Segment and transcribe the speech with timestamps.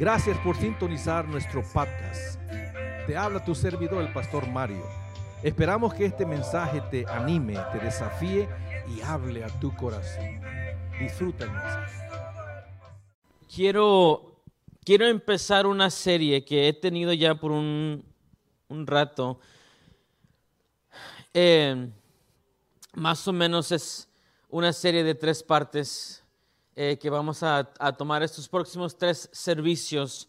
[0.00, 2.40] Gracias por sintonizar nuestro podcast.
[3.06, 4.82] Te habla tu servidor, el pastor Mario.
[5.42, 8.48] Esperamos que este mensaje te anime, te desafíe
[8.96, 10.40] y hable a tu corazón.
[10.98, 12.08] Disfruta el mensaje.
[13.54, 14.42] Quiero,
[14.86, 18.02] quiero empezar una serie que he tenido ya por un,
[18.68, 19.38] un rato.
[21.34, 21.90] Eh,
[22.94, 24.08] más o menos es
[24.48, 26.24] una serie de tres partes
[26.82, 27.64] eh, que vamos a,
[27.98, 30.26] tomar estos próximos tres servicios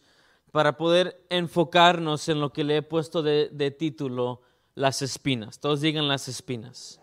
[0.51, 4.41] para poder enfocarnos en lo que le he puesto de, de título,
[4.75, 5.61] las espinas.
[5.61, 6.99] Todos digan las espinas.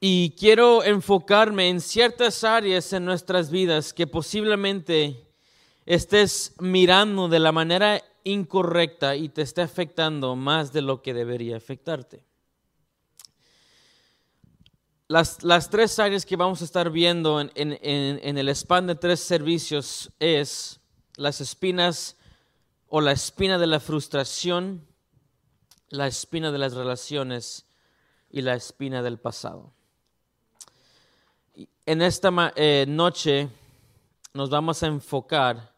[0.00, 5.28] Y quiero enfocarme en ciertas áreas en nuestras vidas que posiblemente
[5.86, 11.56] estés mirando de la manera incorrecta y te esté afectando más de lo que debería
[11.56, 12.27] afectarte.
[15.08, 17.48] Las, tres áreas que vamos a estar viendo en,
[17.80, 20.80] el span de tres servicios es
[21.16, 22.14] las espinas
[22.88, 24.86] o la espina de la frustración,
[25.88, 27.64] la espina de las relaciones
[28.28, 29.72] y la espina del pasado.
[31.86, 33.48] En esta eh, noche
[34.34, 35.74] nos vamos a enfocar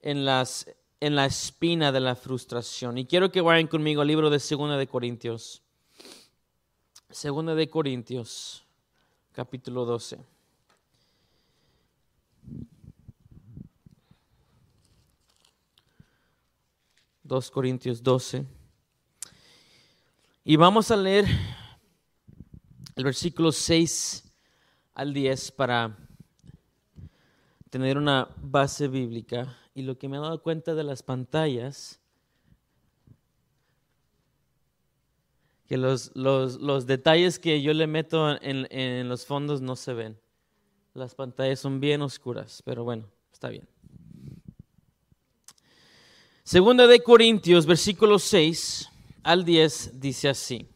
[0.00, 2.98] en, las, en la espina de la frustración.
[2.98, 5.64] Y quiero que vayan conmigo al libro de Segunda de Corintios.
[7.10, 8.64] Segunda de Corintios,
[9.32, 10.24] capítulo 12.
[17.24, 18.46] Dos Corintios 12.
[20.44, 21.26] Y vamos a leer
[22.94, 24.32] el versículo 6
[24.94, 25.98] al 10 para
[27.70, 29.58] tener una base bíblica.
[29.74, 31.98] Y lo que me he dado cuenta de las pantallas
[35.70, 40.18] que los, los, detalles que yo le meto en, en los fondos no se ven.
[40.94, 43.68] Las pantallas son bien oscuras, pero bueno, está bien.
[46.42, 48.88] Segunda de Corintios, versículo 6
[49.22, 50.66] al 10, dice así.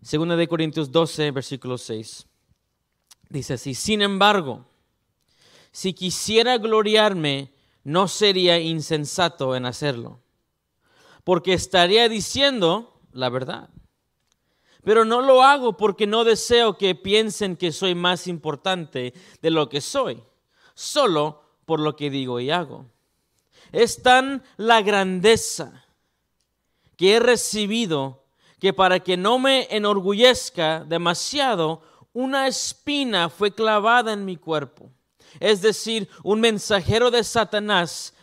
[0.00, 2.26] Segunda de Corintios 12, versículo 6.
[3.28, 4.64] Dice así, sin embargo,
[5.72, 7.52] si quisiera gloriarme,
[7.82, 10.23] no sería insensato en hacerlo
[11.24, 13.70] porque estaría diciendo la verdad.
[14.84, 19.70] Pero no lo hago porque no deseo que piensen que soy más importante de lo
[19.70, 20.22] que soy,
[20.74, 22.86] solo por lo que digo y hago.
[23.72, 25.84] Es tan la grandeza
[26.96, 28.24] que he recibido
[28.60, 31.82] que para que no me enorgullezca demasiado,
[32.12, 34.90] una espina fue clavada en mi cuerpo.
[35.40, 38.14] Es decir, un mensajero de Satanás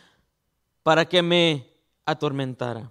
[0.82, 1.71] para que me
[2.06, 2.90] atormentara.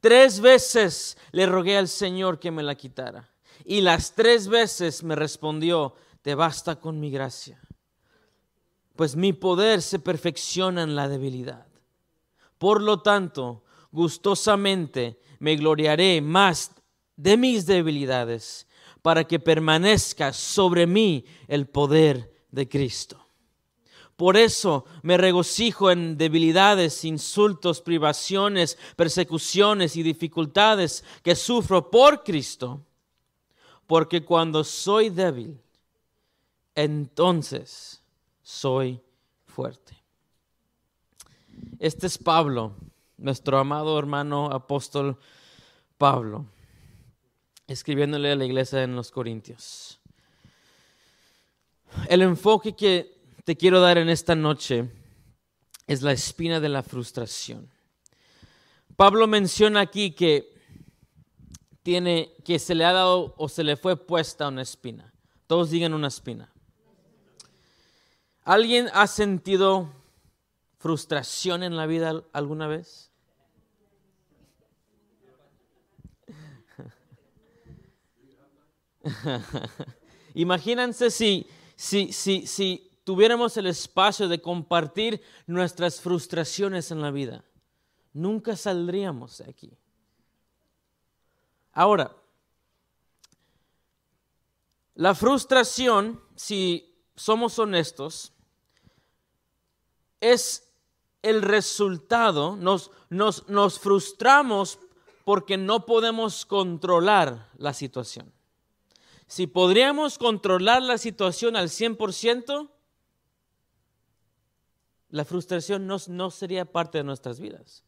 [0.00, 3.28] Tres veces le rogué al Señor que me la quitara.
[3.64, 7.60] Y las tres veces me respondió, te basta con mi gracia.
[8.94, 11.66] Pues mi poder se perfecciona en la debilidad.
[12.58, 16.72] Por lo tanto, gustosamente me gloriaré más
[17.16, 18.66] de mis debilidades
[19.02, 23.25] para que permanezca sobre mí el poder de Cristo.
[24.16, 32.80] Por eso me regocijo en debilidades, insultos, privaciones, persecuciones y dificultades que sufro por Cristo.
[33.86, 35.60] Porque cuando soy débil,
[36.74, 38.02] entonces
[38.42, 39.00] soy
[39.44, 39.96] fuerte.
[41.78, 42.74] Este es Pablo,
[43.18, 45.18] nuestro amado hermano apóstol
[45.98, 46.46] Pablo,
[47.66, 50.00] escribiéndole a la iglesia en los Corintios.
[52.08, 53.15] El enfoque que
[53.46, 54.90] te quiero dar en esta noche
[55.86, 57.70] es la espina de la frustración.
[58.96, 60.52] Pablo menciona aquí que
[61.84, 65.14] tiene que se le ha dado o se le fue puesta una espina.
[65.46, 66.52] Todos digan una espina.
[68.42, 69.92] ¿Alguien ha sentido
[70.78, 73.12] frustración en la vida alguna vez?
[80.34, 81.46] Imagínense si,
[81.76, 87.44] si, si, si tuviéramos el espacio de compartir nuestras frustraciones en la vida,
[88.12, 89.78] nunca saldríamos de aquí.
[91.72, 92.16] Ahora,
[94.96, 98.32] la frustración, si somos honestos,
[100.20, 100.72] es
[101.22, 104.80] el resultado, nos, nos, nos frustramos
[105.24, 108.32] porque no podemos controlar la situación.
[109.28, 112.72] Si podríamos controlar la situación al 100%,
[115.16, 117.84] la frustración no, sería parte de nuestras vidas,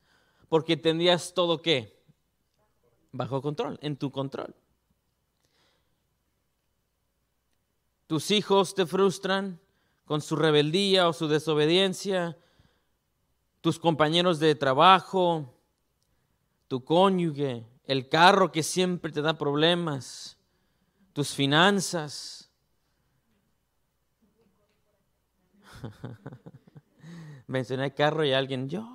[0.49, 2.03] porque tendrías todo que
[3.13, 4.55] bajo control, en tu control.
[8.09, 9.61] tus hijos te frustran
[10.07, 12.39] con su rebeldía o su desobediencia,
[13.61, 15.55] tus compañeros de trabajo,
[16.69, 20.39] tu cónyuge, el carro que siempre te da problemas,
[21.13, 22.51] tus finanzas.
[27.49, 28.87] Mencioné carro y alguien, yo.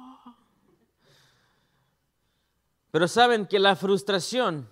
[2.92, 4.70] Pero saben que la frustración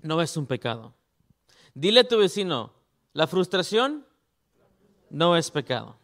[0.00, 0.94] no es un pecado.
[1.74, 2.72] Dile a tu vecino,
[3.12, 4.06] la frustración
[5.10, 5.98] no es pecado.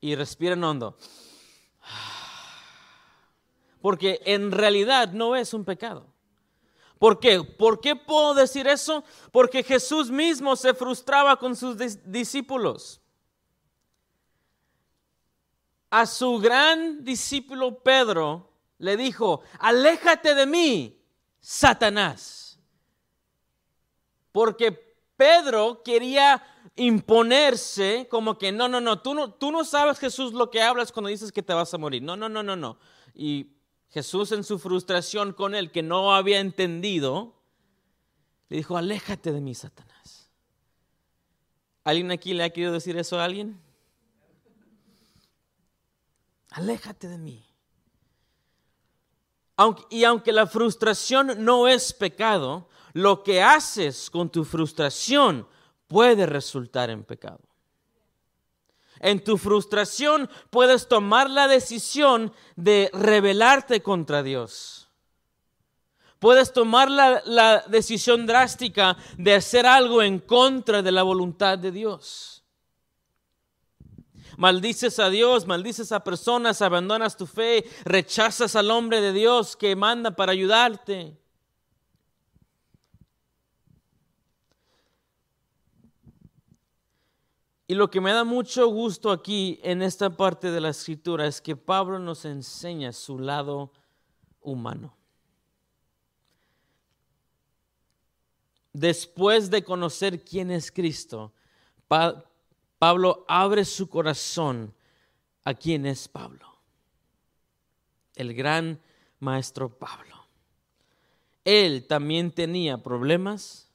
[0.00, 0.96] Y respiren hondo.
[3.80, 6.11] Porque en realidad no es un pecado.
[7.02, 7.42] ¿Por qué?
[7.42, 9.02] ¿Por qué puedo decir eso?
[9.32, 13.00] Porque Jesús mismo se frustraba con sus discípulos.
[15.90, 20.96] A su gran discípulo Pedro le dijo, aléjate de mí,
[21.40, 22.60] Satanás.
[24.30, 24.70] Porque
[25.16, 26.40] Pedro quería
[26.76, 30.92] imponerse como que no, no, no, tú no, tú no sabes Jesús lo que hablas
[30.92, 32.00] cuando dices que te vas a morir.
[32.00, 32.78] No, no, no, no, no.
[33.12, 33.51] Y
[33.92, 37.34] Jesús en su frustración con él, que no había entendido,
[38.48, 40.30] le dijo, aléjate de mí, Satanás.
[41.84, 43.60] ¿Alguien aquí le ha querido decir eso a alguien?
[46.50, 47.44] Aléjate de mí.
[49.90, 55.46] y aunque la frustración no es pecado, lo que haces con tu frustración
[55.86, 57.40] puede resultar en pecado.
[59.02, 64.88] En tu frustración puedes tomar la decisión de rebelarte contra Dios.
[66.20, 71.72] Puedes tomar la, la, decisión drástica de hacer algo en contra de la voluntad de
[71.72, 72.44] Dios.
[74.36, 79.74] Maldices a Dios, maldices a personas, abandonas tu fe, rechazas al hombre de Dios que
[79.74, 81.21] manda para ayudarte.
[87.72, 91.40] Y lo que me da mucho gusto aquí en esta parte de la escritura es
[91.40, 93.72] que Pablo nos enseña su lado
[94.42, 94.94] humano.
[98.74, 101.32] Después de conocer quién es Cristo,
[102.78, 104.74] Pablo abre su corazón
[105.42, 106.58] a quién es Pablo.
[108.14, 108.82] El gran
[109.18, 110.26] maestro Pablo.
[111.42, 113.66] Él también tenía problemas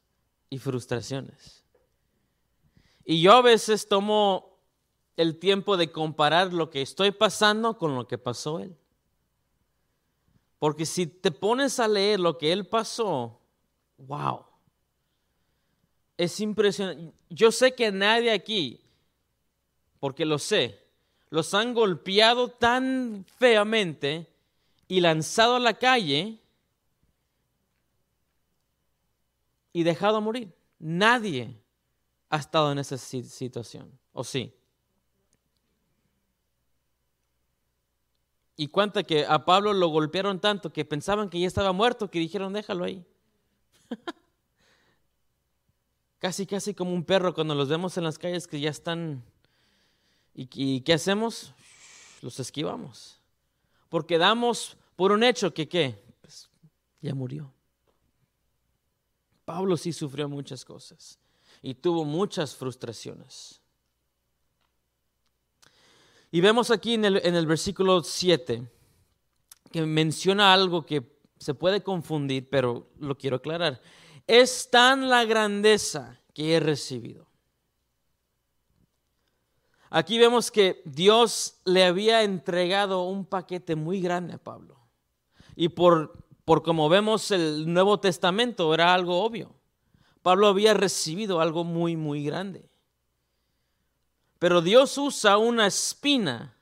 [0.52, 1.57] y frustraciones.
[3.10, 4.60] Y yo a veces tomo
[5.16, 8.76] el tiempo de comparar lo que estoy pasando con lo que pasó él.
[10.60, 13.40] Porque si te pones a leer lo que él pasó,
[13.98, 14.44] wow.
[16.18, 17.14] Es impresionante.
[17.30, 18.82] Yo sé que nadie aquí,
[20.02, 20.78] porque lo sé,
[21.30, 24.28] los han golpeado tan feamente
[24.90, 26.40] y lanzado a la calle
[29.72, 30.54] y dejado a morir.
[30.78, 31.56] Nadie
[32.30, 34.54] ha estado en esa situación, ¿o sí?
[38.56, 42.20] Y cuenta que a Pablo lo golpearon tanto que pensaban que ya estaba muerto, que
[42.20, 43.06] dijeron, déjalo ahí.
[46.20, 49.24] casi, casi como un perro cuando los vemos en las calles que ya están...
[50.34, 51.54] ¿Y, qué hacemos?
[52.22, 53.20] Los esquivamos.
[53.90, 56.04] Porque damos por un hecho que, ¿qué?
[56.22, 56.50] Pues
[57.02, 57.52] ya murió.
[59.46, 61.20] Pablo sí sufrió muchas cosas
[61.62, 63.62] y tuvo muchas frustraciones.
[66.32, 68.70] Y vemos aquí en el, en el versículo 7
[69.72, 73.82] que menciona algo que se puede confundir, pero lo quiero aclarar.
[74.26, 77.28] Es tan la grandeza que he recibido.
[79.90, 84.78] Aquí vemos que Dios le había entregado un paquete muy grande a Pablo.
[85.56, 89.57] Y por, por como vemos el Nuevo Testamento era algo obvio.
[90.28, 92.70] Pablo había recibido algo muy, muy grande.
[94.40, 96.54] Pero Dios usa una espina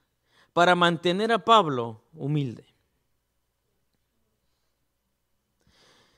[0.53, 2.67] para mantener a Pablo humilde.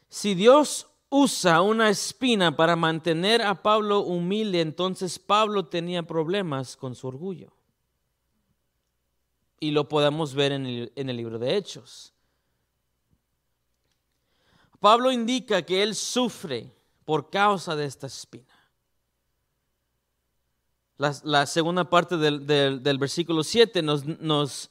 [0.10, 6.96] Si Dios usa una espina para mantener a Pablo humilde, entonces Pablo tenía problemas con
[6.96, 7.54] su orgullo.
[9.62, 12.12] Y lo podemos ver en el, en el libro de Hechos.
[14.82, 16.76] Pablo indica que él sufre
[17.08, 18.54] por causa de esta espina.
[20.98, 24.70] La, segunda parte del, versículo 7 nos, nos,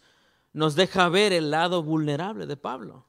[0.52, 3.06] nos deja ver el lado vulnerable de Pablo.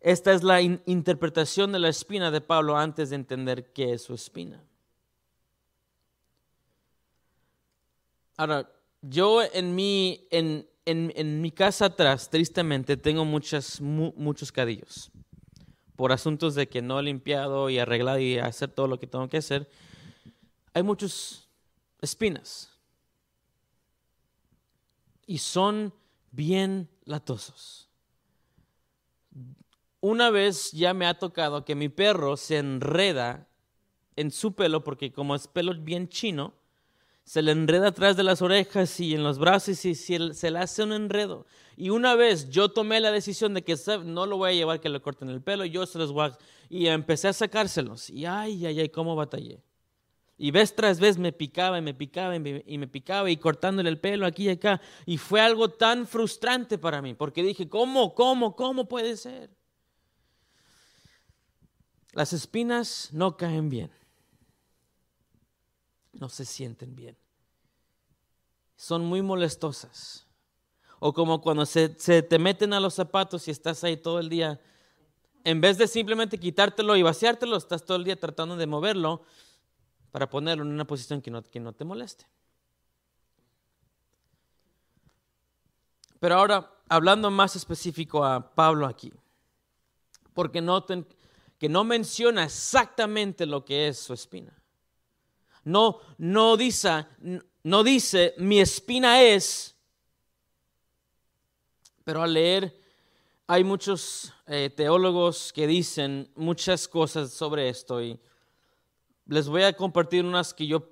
[0.00, 4.14] Esta es la interpretación de la espina de Pablo antes de entender qué es su
[4.14, 4.60] espina.
[8.36, 8.68] Ahora,
[9.00, 15.12] yo en mi, en, en, mi casa atrás, tristemente, tengo muchas, muchos cadillos
[15.98, 19.28] por asuntos de que no he limpiado y arreglado y hacer todo lo que tengo
[19.28, 19.68] que hacer,
[20.72, 21.48] hay muchas
[22.00, 22.70] espinas.
[25.26, 25.92] Y son
[26.30, 27.90] bien latosos.
[29.98, 33.48] Una vez ya me ha tocado que mi perro se enreda
[34.14, 36.54] en su pelo, porque como es pelo bien chino,
[37.28, 40.82] se le enreda atrás de las orejas y en los brazos y se le hace
[40.82, 41.44] un enredo.
[41.76, 44.88] Y una vez yo tomé la decisión de que no lo voy a llevar que
[44.88, 46.38] le corten el pelo, yo se los voy a...
[46.70, 48.08] Y empecé a sacárselos.
[48.08, 49.62] Y ay, ay, ay, cómo batallé.
[50.38, 53.90] Y vez tras vez me picaba y me picaba y y me, picaba y cortándole
[53.90, 54.80] el pelo aquí y acá.
[55.04, 59.50] Y fue algo tan frustrante para mí, porque dije, ¿cómo, cómo, cómo puede ser?
[62.14, 63.90] Las espinas no caen bien
[66.18, 67.16] no se sienten bien.
[68.76, 70.26] Son muy molestosas.
[71.00, 74.60] O como cuando se, te meten a los zapatos y estás ahí todo el día,
[75.44, 79.22] en vez de simplemente quitártelo y vaciártelo, estás todo el día tratando de moverlo
[80.10, 82.26] para ponerlo en una posición que no, que no te moleste.
[86.18, 89.12] Pero ahora, hablando más específico a Pablo aquí,
[90.34, 91.06] porque noten
[91.58, 94.57] que no menciona exactamente lo que es su espina.
[95.64, 97.06] No, no dice,
[97.62, 99.76] no dice, mi espina es,
[102.04, 102.74] pero al leer
[103.46, 108.18] hay muchos eh, teólogos que dicen muchas cosas sobre esto y
[109.26, 110.88] les voy a compartir unas que yo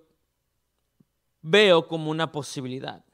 [1.40, 3.04] veo como una posibilidad.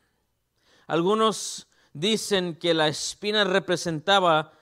[0.87, 4.53] Algunos dicen que la espina representaba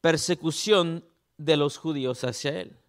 [0.00, 1.04] persecución
[1.36, 2.81] de los judíos hacia él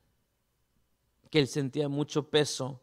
[1.33, 2.79] que él sentía mucho peso,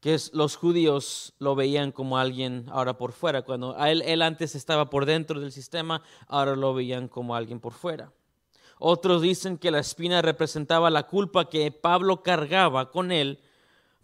[0.00, 5.06] que los judíos lo veían como alguien ahora por fuera, cuando él, antes estaba por
[5.06, 8.12] dentro del sistema, ahora lo veían como alguien por fuera.
[8.80, 13.38] Otros dicen que la espina representaba la culpa que Pablo cargaba con él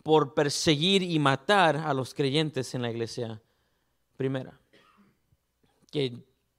[0.05, 3.43] por perseguir y matar a los creyentes en la iglesia
[4.17, 4.57] primera.
[5.91, 6.17] Que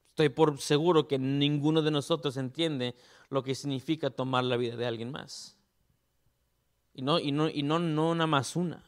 [0.10, 2.94] estoy por seguro que ninguno de nosotros entiende
[3.30, 5.56] lo que significa tomar la vida de alguien más.
[6.94, 8.84] Y no, y no, y no, no nada más una.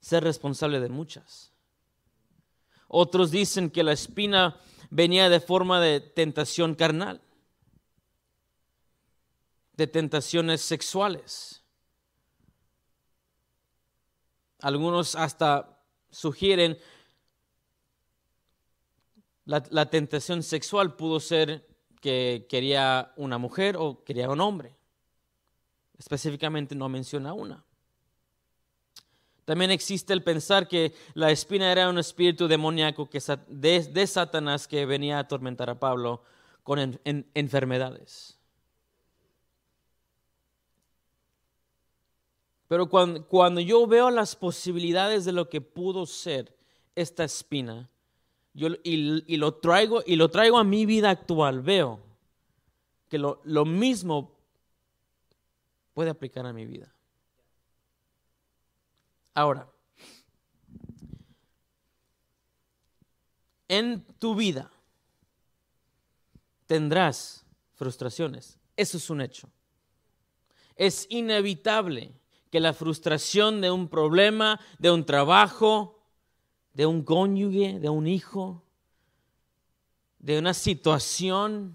[0.00, 1.52] Ser responsable de muchas.
[2.88, 4.60] Otros dicen que la espina
[4.90, 7.20] venía de forma de tentación carnal,
[9.72, 11.62] de tentaciones sexuales.
[14.60, 16.78] Algunos hasta sugieren
[19.44, 21.66] la, la, tentación sexual pudo ser
[22.00, 24.75] que quería una mujer o quería un hombre.
[25.98, 27.64] Específicamente no menciona una.
[29.46, 34.84] También existe el pensar que la espina era un espíritu demoníaco que, de, Satanás que
[34.84, 36.20] venía a atormentar a Pablo
[36.64, 36.98] con
[37.32, 38.36] enfermedades.
[42.66, 46.52] Pero cuando, cuando, yo veo las posibilidades de lo que pudo ser
[46.96, 47.88] esta espina,
[48.52, 52.00] yo, y, lo traigo, y lo traigo a mi vida actual, veo
[53.08, 54.35] que lo, lo mismo
[55.96, 56.94] puede aplicar a mi vida.
[59.32, 59.66] Ahora,
[63.66, 64.70] en tu vida
[66.66, 68.58] tendrás frustraciones.
[68.76, 69.48] Eso es un hecho.
[70.74, 72.12] Es inevitable
[72.50, 75.98] que la frustración de un problema, de un trabajo,
[76.74, 78.62] de un cónyuge, de un hijo,
[80.18, 81.74] de una situación,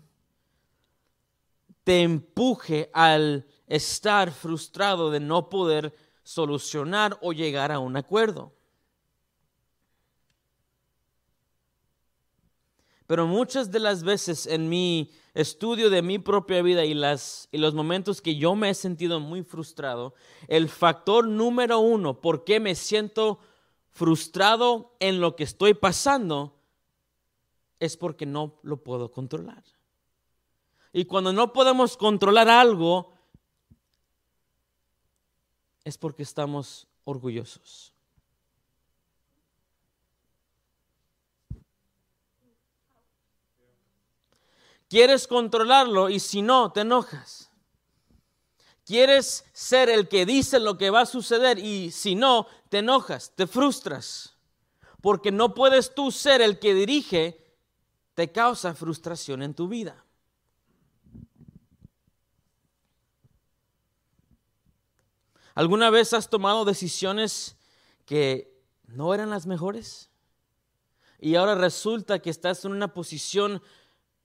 [1.83, 8.51] te empuje al estar frustrado de no poder solucionar o llegar a un acuerdo.
[13.07, 17.59] Pero muchas de las veces en mi estudio de mi propia vida y, las, y
[17.59, 20.13] los momentos que yo me he sentido muy frustrado,
[20.49, 23.39] el factor número uno por qué me siento
[23.89, 26.57] frustrado en lo que estoy pasando
[27.79, 29.63] es porque no lo puedo controlar.
[30.91, 33.13] Y cuando no podemos controlar algo,
[35.83, 37.93] es porque estamos orgullosos.
[44.89, 47.49] Quieres controlarlo y si no, te enojas.
[48.85, 53.31] Quieres ser el que dice lo que va a suceder y si no, te enojas,
[53.33, 54.35] te frustras.
[55.01, 57.55] Porque no puedes tú ser el que dirige,
[58.15, 60.03] te causa frustración en tu vida.
[65.53, 67.57] ¿Alguna vez has tomado decisiones
[68.05, 68.53] que
[68.87, 70.09] no eran las mejores?
[71.19, 73.61] Y ahora resulta que estás en una posición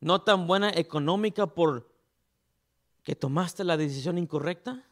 [0.00, 1.88] no tan buena económica por
[3.06, 4.82] que tomaste la decisión incorrecta?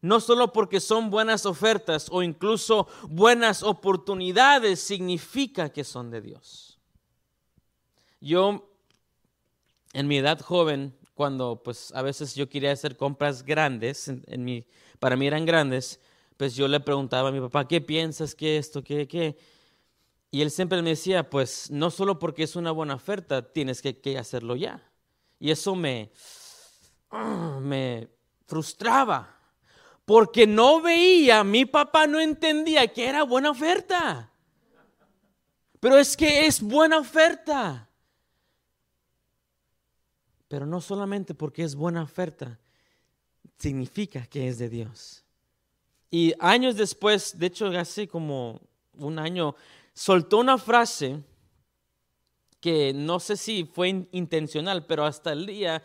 [0.00, 6.80] No solo porque son buenas ofertas o incluso buenas oportunidades significa que son de Dios.
[8.20, 8.70] Yo,
[9.92, 14.66] en mi edad joven, cuando pues a veces yo quería hacer compras grandes, en, mi,
[14.98, 16.00] para mí eran grandes,
[16.36, 18.34] pues yo le preguntaba a mi papá, ¿qué piensas?
[18.34, 18.82] ¿Qué esto?
[18.82, 19.06] ¿Qué?
[19.06, 19.38] ¿Qué?
[20.32, 24.00] Y él siempre me decía, pues no solo porque es una buena oferta, tienes que,
[24.00, 24.82] que hacerlo ya.
[25.38, 26.10] Y eso me,
[27.60, 28.08] me
[28.48, 29.38] frustraba,
[30.04, 34.28] porque no veía, mi papá no entendía que era buena oferta.
[35.78, 37.88] Pero es que es buena oferta.
[40.52, 42.58] Pero no solamente porque es buena oferta,
[43.56, 45.24] significa que es de Dios.
[46.10, 48.60] Y años después, de hecho hace como
[48.98, 49.56] un año,
[49.94, 51.22] soltó una frase
[52.60, 55.82] que no sé si fue intencional, pero hasta el día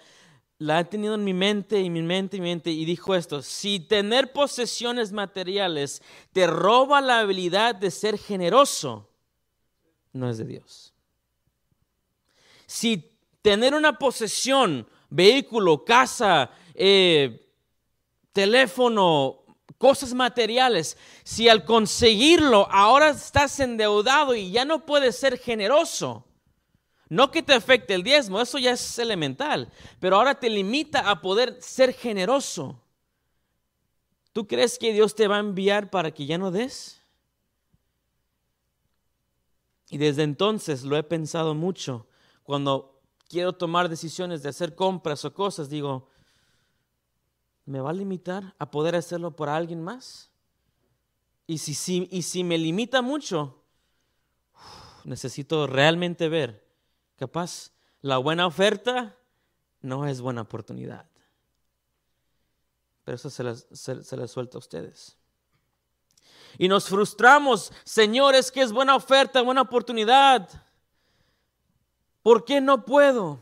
[0.57, 3.41] la he tenido en mi mente y mi mente y mi mente y dijo esto,
[3.41, 6.01] si tener posesiones materiales
[6.33, 9.09] te roba la habilidad de ser generoso,
[10.11, 10.93] no es de Dios.
[12.65, 13.16] Si
[13.47, 17.49] tener una posesión, vehículo, casa, eh,
[18.33, 19.45] teléfono,
[19.77, 26.25] cosas materiales, si al conseguirlo ahora estás endeudado y ya no puedes ser generoso,
[27.07, 31.21] no que te afecte el diezmo, eso ya es elemental, pero ahora te limita a
[31.21, 32.83] poder ser generoso.
[34.33, 37.01] ¿Tú crees que Dios te va a enviar para que ya no des?
[39.89, 42.07] Y desde entonces lo he pensado mucho.
[42.43, 42.96] Cuando
[43.27, 46.09] quiero tomar decisiones de hacer compras o cosas, digo,
[47.65, 50.31] ¿me va a limitar a poder hacerlo por alguien más?
[51.45, 53.63] Y si, y si me limita mucho,
[55.05, 56.67] necesito realmente ver,
[57.15, 59.17] capaz, la buena oferta
[59.81, 61.09] no es buena oportunidad.
[63.03, 65.17] Pero eso se les, se, suelta a ustedes.
[66.57, 70.49] Y nos frustramos, señores, que es buena oferta, buena oportunidad.
[72.27, 73.39] ¿Por qué no puedo?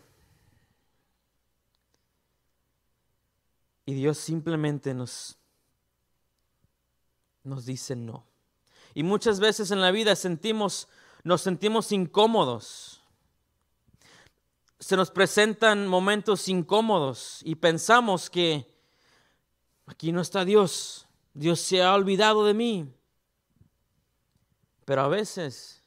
[3.83, 5.39] Y Dios simplemente nos,
[7.43, 8.27] nos dice no.
[8.93, 10.87] Y muchas veces en la vida sentimos,
[11.23, 13.01] nos sentimos incómodos.
[14.77, 18.71] Se nos presentan momentos incómodos y pensamos que
[19.87, 21.07] aquí no está Dios.
[21.33, 22.93] Dios se ha olvidado de mí.
[24.85, 25.83] Pero a veces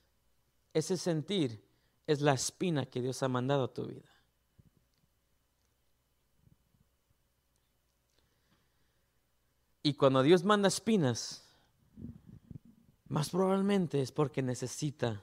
[0.75, 1.68] ese sentir
[2.09, 4.09] es la espina que Dios ha mandado a tu vida.
[9.83, 11.47] Y cuando Dios manda espinas,
[13.09, 15.23] más probablemente es porque necesita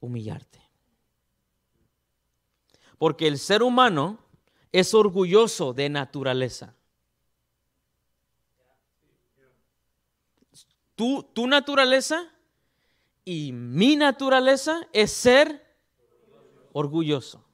[0.00, 0.60] humillarte.
[2.98, 4.18] Porque el ser humano
[4.70, 6.74] es orgulloso de naturaleza.
[10.94, 12.30] Tu, tu naturaleza
[13.24, 15.67] y mi naturaleza es ser
[16.78, 17.44] orgulloso.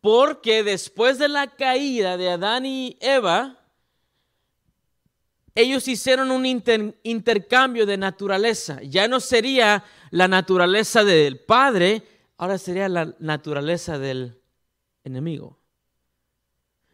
[0.00, 3.58] Porque después de la caída de Adán y Eva,
[5.54, 8.80] ellos hicieron un intercambio de naturaleza.
[8.82, 12.02] Ya no sería la naturaleza del Padre,
[12.36, 14.40] ahora sería la naturaleza del
[15.04, 15.58] enemigo.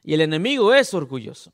[0.02, 1.52] Y el enemigo es orgulloso.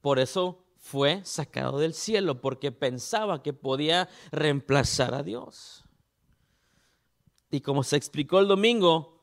[0.00, 5.83] Por eso fue sacado del cielo, porque pensaba que podía reemplazar a Dios.
[7.54, 9.22] Y como se explicó el domingo,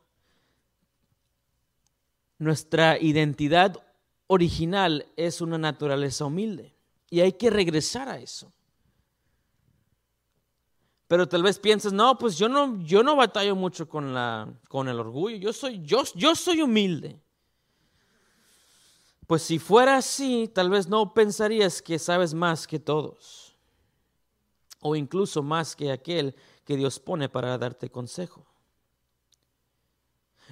[2.38, 3.86] nuestra identidad
[4.28, 6.74] original es una naturaleza humilde
[7.10, 8.54] y hay que regresar a eso.
[11.10, 14.88] Pero tal vez pienses, no, pues yo no, yo no batallo mucho con, la, con
[14.88, 17.20] el orgullo, yo soy, yo, yo soy humilde.
[19.28, 23.58] Pues si fuera así, tal vez no pensarías que sabes más que todos,
[24.80, 28.46] o incluso más que aquel que Dios pone para darte consejo.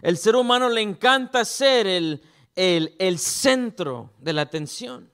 [0.01, 2.23] El ser humano le encanta ser el,
[2.55, 5.11] el, centro de la atención.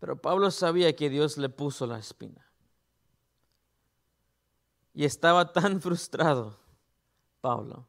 [0.00, 2.44] Pero Pablo sabía que Dios le puso la espina.
[4.94, 6.58] Y estaba tan frustrado,
[7.40, 7.88] Pablo,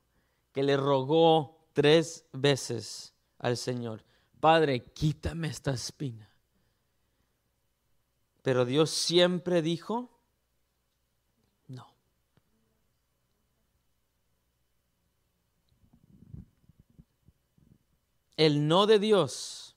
[0.52, 4.04] que le rogó tres veces al Señor,
[4.40, 6.33] Padre, quítame esta espina.
[8.44, 10.14] Pero Dios siempre dijo,
[18.38, 19.76] el no de Dios,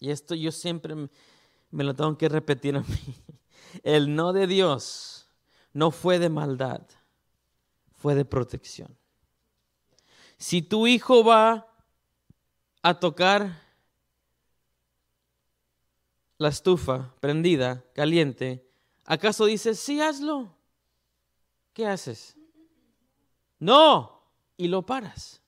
[0.00, 0.94] y esto yo siempre
[1.70, 3.14] me lo tengo que repetir a mí,
[3.82, 5.28] el no de Dios
[5.72, 6.82] no fue de maldad,
[7.96, 8.96] fue de protección.
[10.36, 11.66] Si tu hijo va
[12.82, 13.67] a tocar
[16.38, 18.66] la estufa prendida, caliente,
[19.04, 20.56] ¿acaso dices, sí, hazlo?
[21.72, 22.36] ¿Qué haces?
[23.58, 24.22] No,
[24.56, 25.42] y lo paras.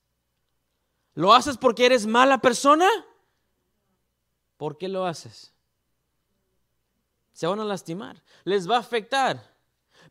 [1.15, 2.89] ¿Lo haces porque eres mala persona?
[4.57, 5.55] ¿Por qué lo haces?
[7.33, 9.57] Se van a lastimar, les va a afectar,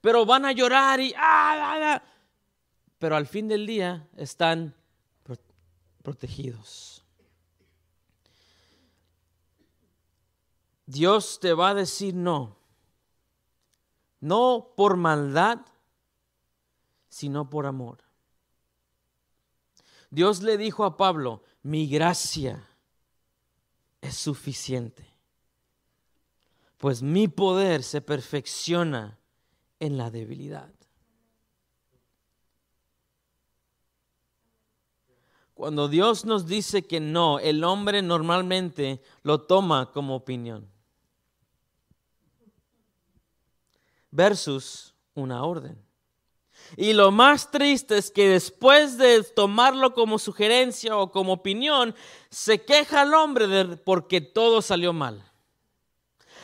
[0.02, 1.14] pero van a llorar y...
[1.16, 2.04] ¡ah, ah, ah!
[2.98, 4.76] Pero al fin del día están
[6.02, 6.99] protegidos.
[10.90, 12.58] Dios te va a decir no.
[14.20, 15.60] No por maldad,
[17.10, 18.00] sino por amor.
[20.10, 22.68] Dios le dijo a Pablo, mi gracia
[24.02, 25.06] es suficiente,
[26.80, 29.20] pues mi poder se perfecciona
[29.80, 30.74] en la debilidad.
[35.54, 40.79] Cuando Dios nos dice que no, el hombre normalmente lo toma como opinión.
[44.12, 45.78] Versus una orden.
[46.78, 51.96] Y lo más triste es que después de tomarlo como sugerencia o como opinión,
[52.30, 55.24] se queja el hombre porque todo salió mal.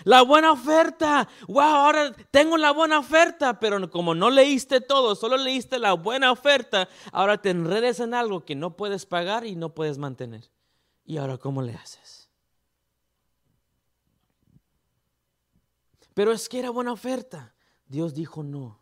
[0.04, 5.38] La buena oferta, wow, ahora tengo la buena oferta, pero como no leíste todo, solo
[5.38, 9.74] leíste la buena oferta, ahora te enredes en algo que no puedes pagar y no
[9.74, 10.52] puedes mantener.
[11.06, 12.30] ¿Y ahora cómo le haces?
[16.14, 17.55] Pero es que era buena oferta.
[17.88, 18.80] Dios dijo no.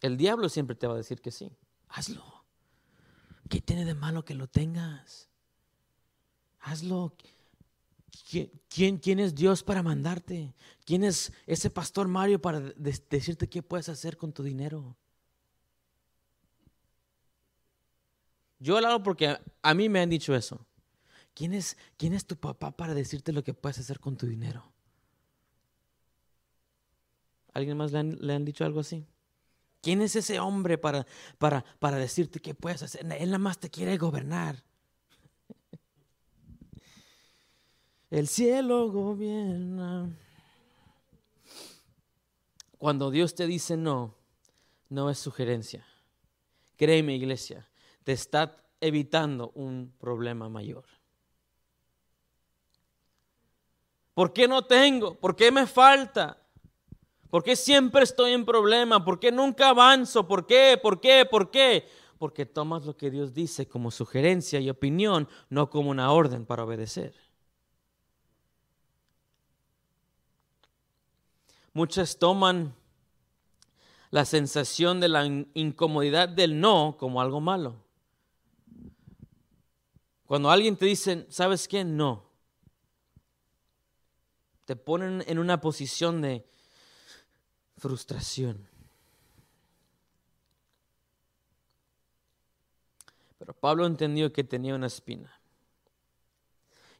[0.00, 1.56] El diablo siempre te va a decir que sí.
[1.88, 2.44] Hazlo.
[3.48, 5.28] ¿Qué tiene de malo que lo tengas?
[6.60, 7.14] Hazlo.
[8.68, 10.54] ¿Quién, quién es Dios para mandarte?
[10.84, 14.96] ¿Quién es ese pastor Mario para decirte qué puedes hacer con tu dinero?
[18.58, 20.66] Yo hablo porque a mí me han dicho eso.
[21.34, 24.72] ¿Quién es, ¿Quién es tu papá para decirte lo que puedes hacer con tu dinero?
[27.54, 29.06] ¿Alguien más le han, dicho algo así?
[29.80, 31.06] ¿Quién es ese hombre para,
[31.38, 33.00] para, para decirte qué puedes hacer?
[33.12, 34.62] Él nada más te quiere gobernar.
[38.10, 40.16] El cielo gobierna.
[42.78, 44.14] Cuando Dios te dice no,
[44.88, 45.86] no es sugerencia.
[46.76, 47.68] Créeme, iglesia,
[48.02, 50.84] te está evitando un problema mayor.
[54.14, 55.14] ¿Por qué no tengo?
[55.14, 56.38] ¿Por qué me falta?
[57.30, 59.02] ¿Por qué siempre estoy en problema?
[59.02, 60.28] ¿Por qué nunca avanzo?
[60.28, 60.78] ¿Por qué?
[60.80, 61.24] ¿Por qué?
[61.24, 61.88] ¿Por qué?
[62.18, 66.64] Porque tomas lo que Dios dice como sugerencia y opinión, no como una orden para
[66.64, 67.14] obedecer.
[71.72, 72.74] Muchas toman
[74.10, 77.76] la sensación de la incomodidad del no como algo malo.
[80.26, 81.82] Cuando alguien te dice, ¿sabes qué?
[81.82, 82.31] No
[84.72, 86.46] te ponen en una posición de
[87.76, 88.66] frustración.
[93.36, 95.38] Pero Pablo entendió que tenía una espina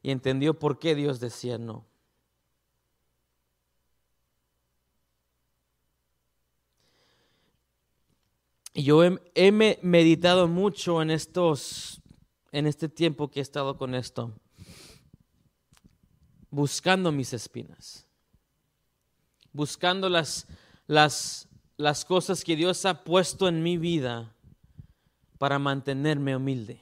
[0.03, 1.83] y entendió por qué Dios decía no.
[8.75, 12.03] Y yo he, meditado mucho en estos,
[12.51, 14.31] en este tiempo que he estado con esto
[16.53, 18.05] buscando mis espinas,
[19.51, 20.45] buscando las,
[20.85, 24.35] las, las cosas que Dios ha puesto en mi vida
[25.39, 26.79] para mantenerme humilde,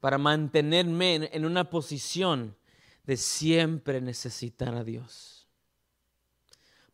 [0.00, 2.56] para mantenerme en una posición
[3.04, 5.46] de siempre necesitar a Dios.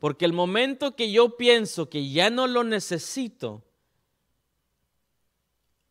[0.00, 3.62] Porque el momento que yo pienso que ya no lo necesito,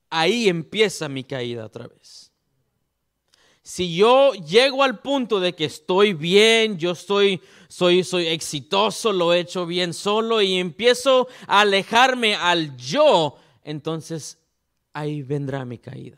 [0.09, 2.28] ahí empieza mi caída otra vez
[3.69, 9.31] si yo llego al punto de que estoy bien, yo soy, soy, soy exitoso, lo
[9.31, 14.39] he hecho bien solo y empiezo a alejarme al yo, entonces
[14.91, 16.17] ahí vendrá mi caída.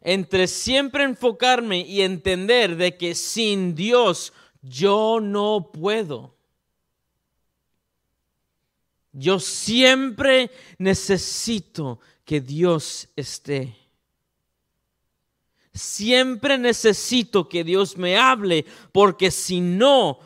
[0.00, 6.38] Entre siempre enfocarme y entender de que sin Dios yo no puedo.
[9.12, 13.85] Yo siempre necesito que Dios esté
[15.76, 20.18] Siempre necesito que Dios me hable porque si no,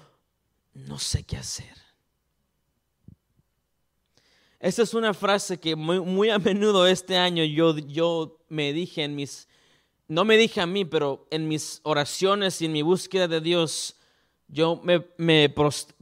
[0.73, 1.77] no sé qué hacer.
[4.61, 9.17] Esa es una frase que muy, a menudo este año yo, yo me dije en
[9.17, 9.49] mis,
[10.07, 13.97] no me dije a mí, pero en mis oraciones y en mi búsqueda de Dios,
[14.49, 15.49] yo me, me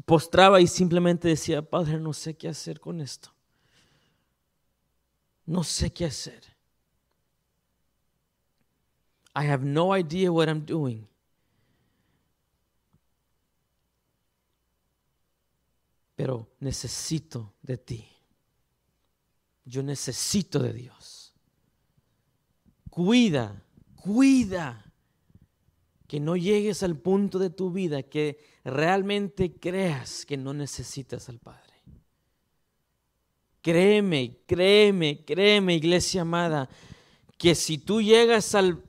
[0.05, 3.33] postraba y simplemente decía, Padre, no sé qué hacer con esto.
[5.47, 6.43] No sé qué hacer.
[9.39, 11.07] I have no idea what I'm doing.
[16.17, 18.09] Pero necesito de ti.
[19.65, 21.35] Yo necesito de Dios.
[22.91, 23.63] Cuida
[24.09, 24.85] cuida
[26.07, 31.39] que no llegues al punto de tu vida que realmente creas que no necesitas al
[31.39, 31.75] Padre.
[33.61, 36.71] Créeme, créeme, créeme, iglesia amada,
[37.37, 38.83] que si tú llegas al,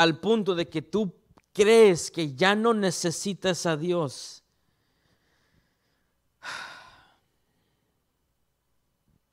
[0.00, 1.14] al punto de que tú
[1.52, 4.42] crees que ya no necesitas a Dios,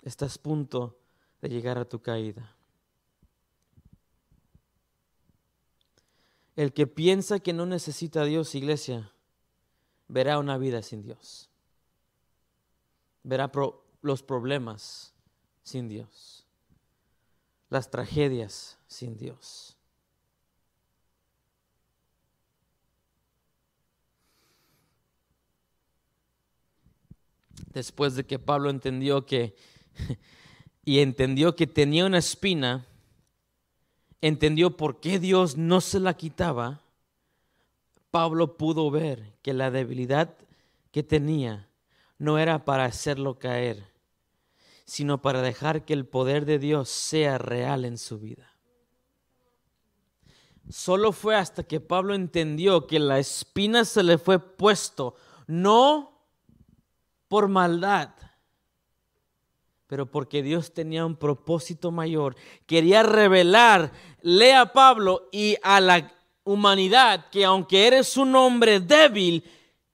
[0.01, 0.99] estás a punto
[1.41, 2.53] de llegar a tu caída.
[6.57, 9.13] El que piensa que no necesita a Dios, iglesia,
[10.09, 11.49] verá una vida sin Dios.
[13.23, 13.49] Verá
[14.01, 15.13] los problemas
[15.63, 16.45] sin Dios.
[17.69, 19.76] Las tragedias sin Dios.
[27.77, 29.55] Después de que Pablo entendió que
[30.83, 32.87] y entendió que tenía una espina,
[34.19, 36.81] entendió por qué Dios no se la quitaba,
[38.09, 40.35] Pablo pudo ver que la debilidad
[40.91, 41.69] que tenía
[42.17, 43.85] no era para hacerlo caer,
[44.83, 48.55] sino para dejar que el poder de Dios sea real en su vida.
[50.67, 55.13] Solo fue hasta que Pablo entendió que la espina se le fue puesto,
[55.45, 56.16] no
[57.27, 58.09] por maldad,
[59.87, 62.35] pero porque Dios tenía un propósito mayor.
[62.65, 66.11] Quería revelarle a Pablo y a la
[66.43, 69.43] humanidad que aunque eres un hombre débil,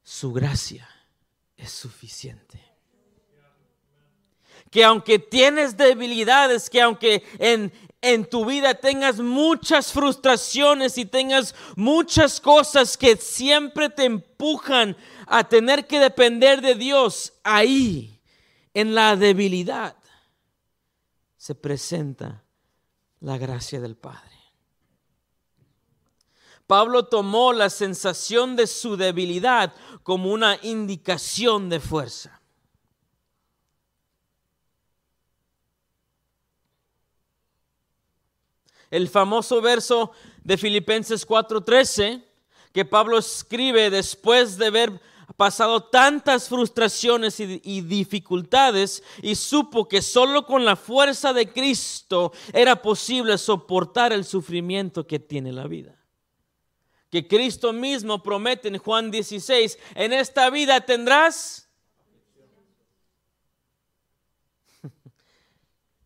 [0.03, 0.87] su gracia
[1.55, 2.61] es suficiente.
[4.69, 7.71] Que aunque tienes debilidades, que aunque en,
[8.03, 15.45] en tu vida tengas muchas frustraciones y tengas muchas cosas que siempre te empujan a
[15.45, 18.19] tener que depender de Dios, ahí
[18.73, 19.95] en la debilidad
[21.37, 22.43] se presenta
[23.21, 24.31] la gracia del Padre.
[26.67, 32.42] Pablo tomó la sensación de su debilidad como una indicación de fuerza.
[38.93, 40.11] El famoso verso
[40.43, 42.23] de Filipenses 4:13
[42.71, 45.01] que Pablo escribe después de ver
[45.35, 52.83] pasado tantas frustraciones y, dificultades y supo que solo con la fuerza de Cristo era
[52.83, 55.99] posible soportar el sufrimiento que tiene la vida.
[57.09, 61.67] Que Cristo mismo promete en Juan 16, en esta vida tendrás...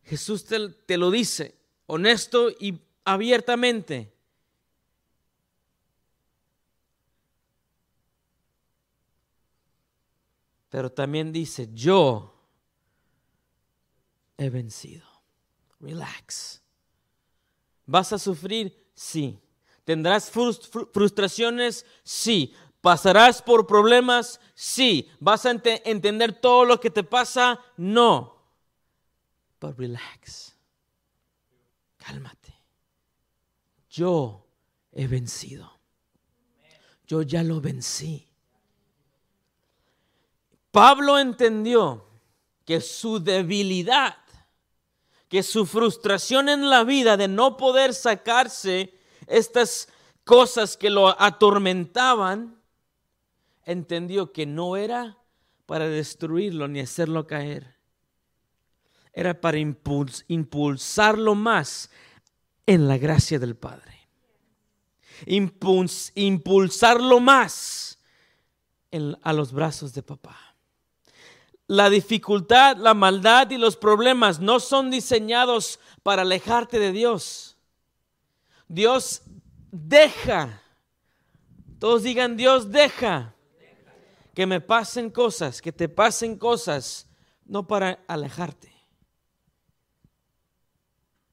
[0.04, 1.57] Jesús te lo dice,
[1.88, 4.12] honesto y abiertamente.
[10.68, 12.34] Pero también dice, yo
[14.36, 15.06] he vencido.
[15.80, 16.62] Relax.
[17.86, 18.90] ¿Vas a sufrir?
[18.94, 19.40] Sí.
[19.84, 21.86] ¿Tendrás frustraciones?
[22.02, 22.54] Sí.
[22.82, 24.40] ¿Pasarás por problemas?
[24.54, 25.10] Sí.
[25.20, 27.58] ¿Vas a entender todo lo que te pasa?
[27.78, 28.36] No.
[29.58, 30.57] Pero relax.
[32.08, 32.54] Cálmate.
[33.90, 34.46] Yo
[34.92, 35.78] he vencido.
[37.06, 38.26] Yo ya lo vencí.
[40.70, 42.06] Pablo entendió
[42.64, 44.16] que su debilidad,
[45.28, 48.94] que su frustración en la vida de no poder sacarse
[49.26, 49.88] estas
[50.24, 52.58] cosas que lo atormentaban,
[53.64, 55.18] entendió que no era
[55.66, 57.77] para destruirlo ni hacerlo caer.
[59.12, 61.90] Era para impulsarlo más
[62.66, 64.08] en la gracia del Padre.
[65.26, 67.98] impulsarlo más
[69.22, 70.48] a los brazos de papá
[71.68, 77.58] la dificultad, la maldad y los problemas no son diseñados para alejarte de Dios.
[78.66, 79.22] Dios
[79.70, 80.62] deja.
[81.78, 83.34] Todos digan, Dios deja
[84.34, 87.06] que me pasen cosas, que te pasen cosas,
[87.44, 88.67] no para alejarte.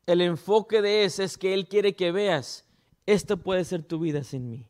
[0.06, 2.65] El enfoque de eso es que Él quiere que veas,
[3.06, 4.68] esto puede ser tu vida sin mí.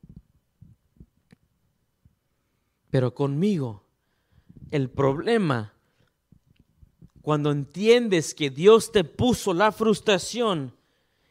[2.90, 3.84] Pero conmigo
[4.72, 5.74] el problema
[7.22, 10.76] cuando entiendes que Dios te puso la frustración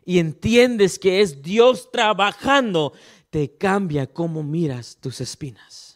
[0.05, 2.93] y entiendes que es Dios trabajando,
[3.31, 5.94] te cambia cómo miras tus espinas.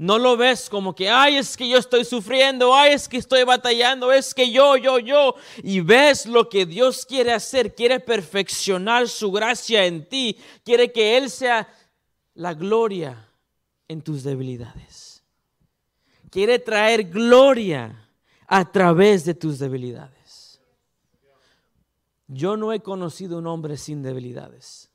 [0.00, 3.44] No lo ves como que, ay, es que yo estoy sufriendo, ay, es que estoy
[3.44, 5.34] batallando, es que yo, yo, yo.
[5.62, 11.18] Y ves lo que Dios quiere hacer, quiere perfeccionar su gracia en ti, quiere que
[11.18, 11.68] Él sea
[12.32, 13.28] la gloria
[13.88, 15.22] en tus debilidades.
[16.30, 18.08] Quiere traer gloria
[18.46, 20.62] a través de tus debilidades.
[22.26, 24.90] Yo no he conocido un hombre sin debilidades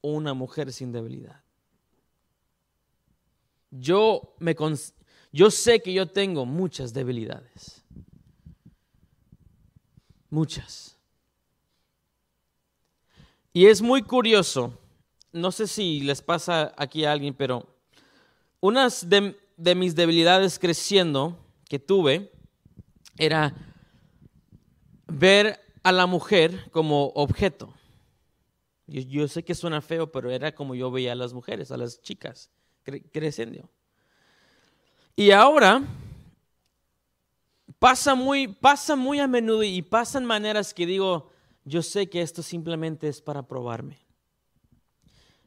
[0.00, 1.43] o una mujer sin debilidad.
[3.76, 4.54] Yo, me,
[5.32, 7.82] yo sé que yo tengo muchas debilidades.
[10.30, 10.96] Muchas.
[13.52, 14.78] Y es muy curioso,
[15.32, 17.66] no sé si les pasa aquí a alguien, pero
[18.60, 19.34] unas de,
[19.74, 21.36] mis debilidades creciendo
[21.68, 22.32] que tuve
[23.18, 23.54] era
[25.08, 27.74] ver a la mujer como objeto.
[28.86, 31.76] Yo, yo, sé que suena feo, pero era como yo veía a las mujeres, a
[31.76, 32.52] las chicas
[33.12, 33.68] creciendo.
[35.16, 35.82] Y ahora
[37.78, 41.30] pasa muy, pasa muy a menudo y pasan maneras que digo,
[41.64, 43.98] yo sé que esto simplemente es para probarme.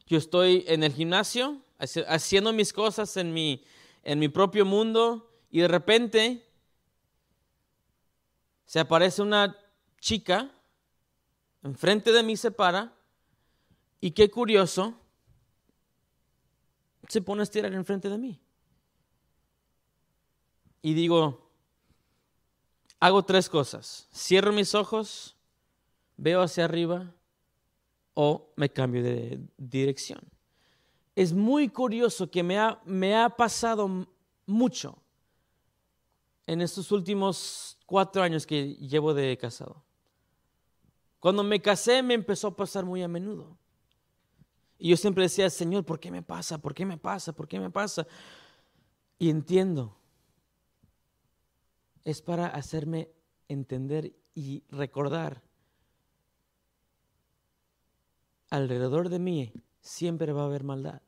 [0.07, 1.61] Yo estoy en el gimnasio
[2.07, 3.63] haciendo mis cosas en mi,
[4.03, 6.45] en mi propio mundo y de repente
[8.65, 9.55] se aparece una
[9.99, 10.51] chica
[11.63, 12.93] enfrente de mí, se para
[13.99, 14.93] y qué curioso,
[17.07, 18.39] se pone a estirar enfrente de mí.
[20.81, 21.49] Y digo,
[22.99, 24.07] hago tres cosas.
[24.13, 25.35] Cierro mis ojos,
[26.17, 27.13] veo hacia arriba
[28.13, 30.19] o me cambio de dirección.
[31.15, 34.07] Es muy curioso que me ha, me ha pasado
[34.45, 34.97] mucho
[36.45, 39.83] en estos últimos cuatro años que llevo de casado.
[41.19, 43.57] Cuando me casé me empezó a pasar muy a menudo.
[44.79, 46.59] Y yo siempre decía, Señor, ¿por qué me pasa?
[46.59, 47.33] ¿Por qué me pasa?
[47.33, 48.07] ¿Por qué me pasa?
[49.17, 49.97] Y entiendo.
[52.03, 53.09] Es para hacerme
[53.47, 55.41] entender y recordar.
[58.49, 61.01] Alrededor de mí siempre va a haber maldad.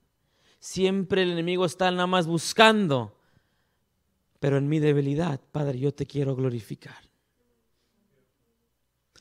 [0.60, 3.16] Siempre el enemigo está nada más buscando.
[4.40, 7.10] Pero en mi debilidad, Padre, yo te quiero glorificar.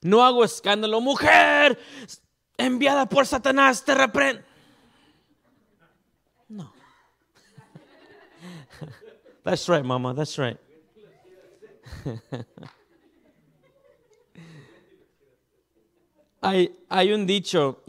[0.00, 1.00] No hago escándalo.
[1.00, 1.78] Mujer,
[2.58, 4.44] enviada por Satanás, te reprende.
[6.48, 6.72] No.
[9.44, 10.58] That's right, mama, that's right.
[16.42, 17.82] hay, hay un dicho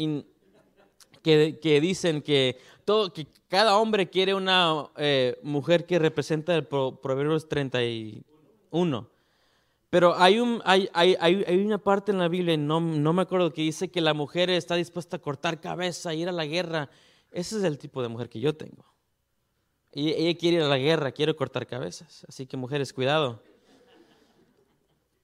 [1.21, 6.65] que, que, dicen que, todo, que cada hombre quiere una eh, mujer que representa el
[6.65, 9.09] Proverbios 31.
[9.89, 10.87] Pero hay, un, hay,
[11.65, 14.75] una parte en la Biblia, no, no me acuerdo, que dice que la mujer está
[14.75, 16.89] dispuesta a cortar cabeza, ir a la guerra.
[17.31, 18.85] Ese es el tipo de mujer que yo tengo.
[19.91, 22.23] Y ella quiere ir a la guerra, quiere cortar cabezas.
[22.27, 23.41] Así que mujeres, cuidado.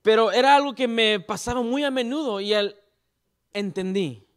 [0.01, 2.80] Pero era algo que me pasaba muy a menudo y al,
[3.54, 4.28] entendí.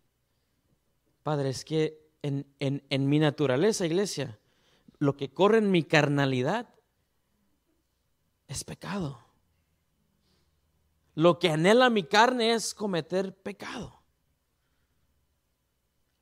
[1.23, 4.39] Padre, es que en, en, en mi naturaleza, iglesia,
[4.99, 6.69] lo que corre en mi carnalidad
[8.47, 9.28] es pecado.
[11.19, 14.01] Lo que anhela mi carne es cometer pecado.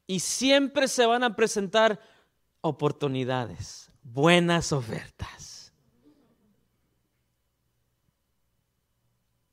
[0.07, 2.01] Y siempre se van a presentar
[2.63, 5.75] oportunidades, buenas ofertas.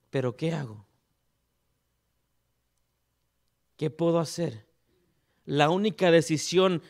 [0.09, 0.87] Pero ¿qué hago?
[3.75, 4.65] ¿Qué puedo hacer?
[5.43, 6.81] La única decisión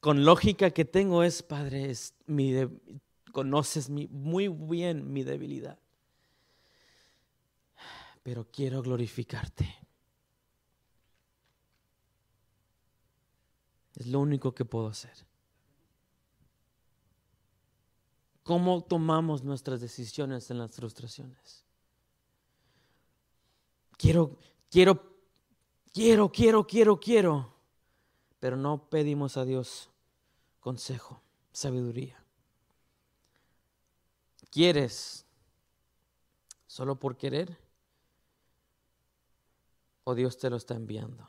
[0.00, 2.14] con lógica que tengo es, Padre, es
[3.32, 5.80] conoces muy bien mi debilidad
[8.22, 9.80] pero quiero glorificarte.
[13.96, 15.26] Es lo único que puedo hacer.
[18.42, 21.64] ¿Cómo tomamos nuestras decisiones en las frustraciones?
[23.96, 24.38] Quiero,
[24.70, 25.02] quiero,
[25.92, 27.54] quiero, quiero, quiero, quiero,
[28.38, 29.90] pero no pedimos a Dios
[30.58, 32.24] consejo, sabiduría.
[34.50, 35.26] ¿Quieres
[36.66, 37.69] solo por querer?
[40.14, 41.28] Dios te lo está enviando.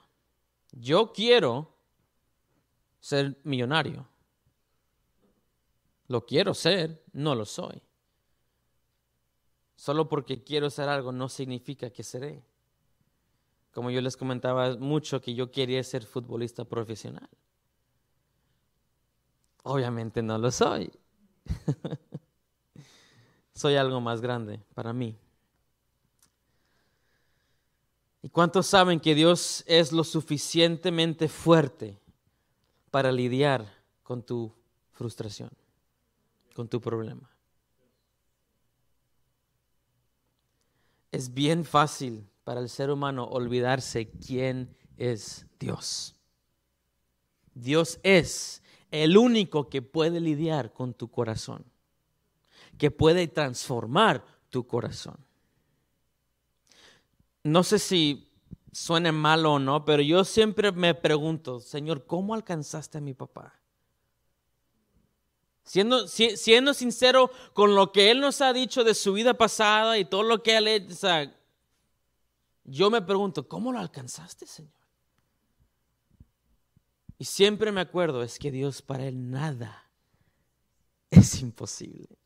[0.71, 1.75] Yo quiero
[2.99, 4.07] ser millonario.
[6.07, 7.81] Lo quiero ser, no lo soy.
[9.75, 12.43] Solo porque quiero ser algo no significa que seré.
[13.73, 17.29] Como yo les comentaba mucho que yo quería ser futbolista profesional.
[19.63, 20.91] Obviamente no lo soy.
[23.53, 25.17] soy algo más grande para mí.
[28.23, 31.99] ¿Y cuántos saben que Dios es lo suficientemente fuerte
[32.91, 34.53] para lidiar con tu
[34.91, 35.49] frustración,
[36.53, 37.29] con tu problema?
[41.11, 46.15] Es bien fácil para el ser humano olvidarse quién es Dios.
[47.53, 48.61] Dios es
[48.91, 51.65] el único que puede lidiar con tu corazón,
[52.77, 55.17] que puede transformar tu corazón.
[57.43, 58.31] No sé si
[58.71, 63.59] suene malo o no, pero yo siempre me pregunto, Señor, ¿cómo alcanzaste a mi papá?
[65.63, 70.05] Siendo, siendo sincero con lo que Él nos ha dicho de su vida pasada y
[70.05, 71.31] todo lo que Él ha
[72.63, 74.71] yo me pregunto, ¿cómo lo alcanzaste, Señor?
[77.17, 79.91] Y siempre me acuerdo, es que Dios para Él nada
[81.09, 82.20] es imposible.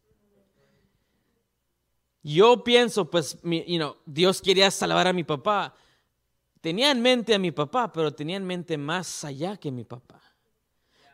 [2.27, 5.75] Yo pienso, pues, you Dios quería salvar a mi papá.
[6.59, 10.19] Tenía en mente a mi papá, pero tenía en mente más allá que mi papá.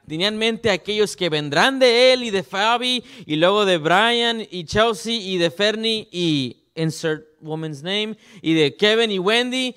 [0.07, 3.78] Tenía en mente a aquellos que vendrán de él y de Fabi, y luego de
[3.78, 9.76] Brian y Chelsea y de Fernie y insert woman's name, y de Kevin y Wendy,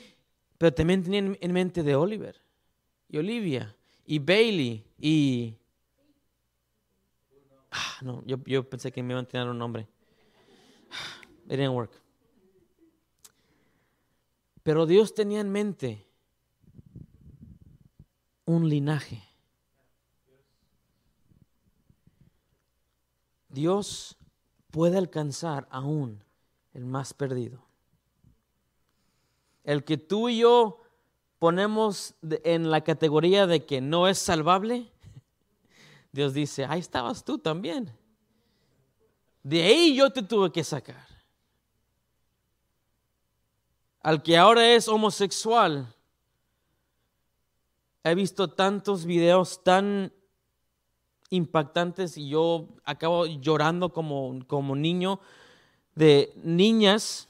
[0.56, 2.40] pero también tenía en mente de Oliver
[3.08, 3.74] y Olivia
[4.06, 5.54] y Bailey y...
[7.72, 9.88] Ah, no, yo, yo, pensé que me iban a tener un nombre.
[11.48, 11.90] It didn't.
[14.62, 16.06] Pero Dios tenía en mente
[18.46, 19.22] un linaje.
[23.48, 24.16] Dios
[24.70, 26.24] puede alcanzar aún
[26.72, 27.62] el más perdido.
[29.62, 30.82] El que tú y yo
[31.38, 34.90] ponemos en la categoría de que no es salvable,
[36.10, 37.92] Dios dice, ahí estabas tú también.
[39.42, 41.13] De ahí yo te tuve que sacar.
[44.04, 45.90] Al que ahora es homosexual,
[48.02, 50.12] he visto tantos videos tan
[51.30, 55.20] impactantes y yo acabo llorando como, como niño
[55.94, 57.28] de niñas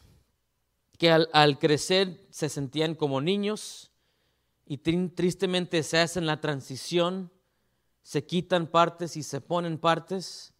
[0.98, 3.92] que al crecer se sentían como niños
[4.66, 7.30] y tristemente se hacen la transición,
[8.02, 10.52] se quitan partes y se ponen partes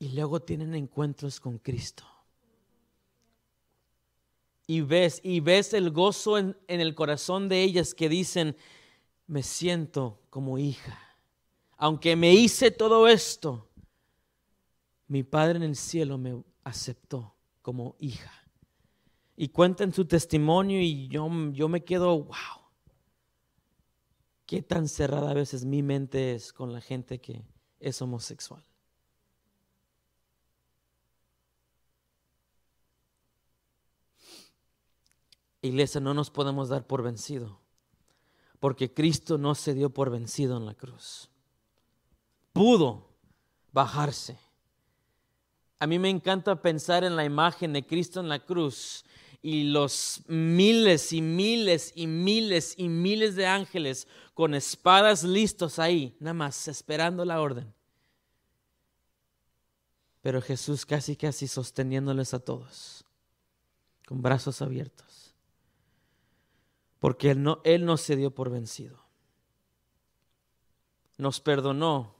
[0.00, 2.15] y luego tienen encuentros con Cristo.
[4.66, 8.56] Y ves, y ves el gozo en, en el corazón de ellas que dicen,
[9.26, 10.98] me siento como hija.
[11.76, 13.68] Aunque me hice todo esto,
[15.08, 18.32] mi Padre en el cielo me aceptó como hija
[19.36, 22.66] y cuentan su testimonio y yo, yo me quedo, wow,
[24.46, 27.44] qué tan cerrada a veces mi mente es con la gente que
[27.78, 28.64] es homosexual.
[35.66, 37.60] Iglesia, no nos podemos dar por vencido,
[38.60, 41.28] porque Cristo no se dio por vencido en la cruz.
[42.52, 43.08] Pudo
[43.72, 44.38] bajarse.
[45.78, 49.04] A mí me encanta pensar en la imagen de Cristo en la cruz
[49.42, 56.16] y los miles y miles y miles y miles de ángeles con espadas listos ahí,
[56.18, 57.72] nada más esperando la orden.
[60.20, 63.04] Pero Jesús casi casi sosteniéndoles a todos,
[64.06, 65.05] con brazos abiertos,
[66.98, 69.04] porque él no, él no se dio por vencido.
[71.18, 72.14] Nos perdonó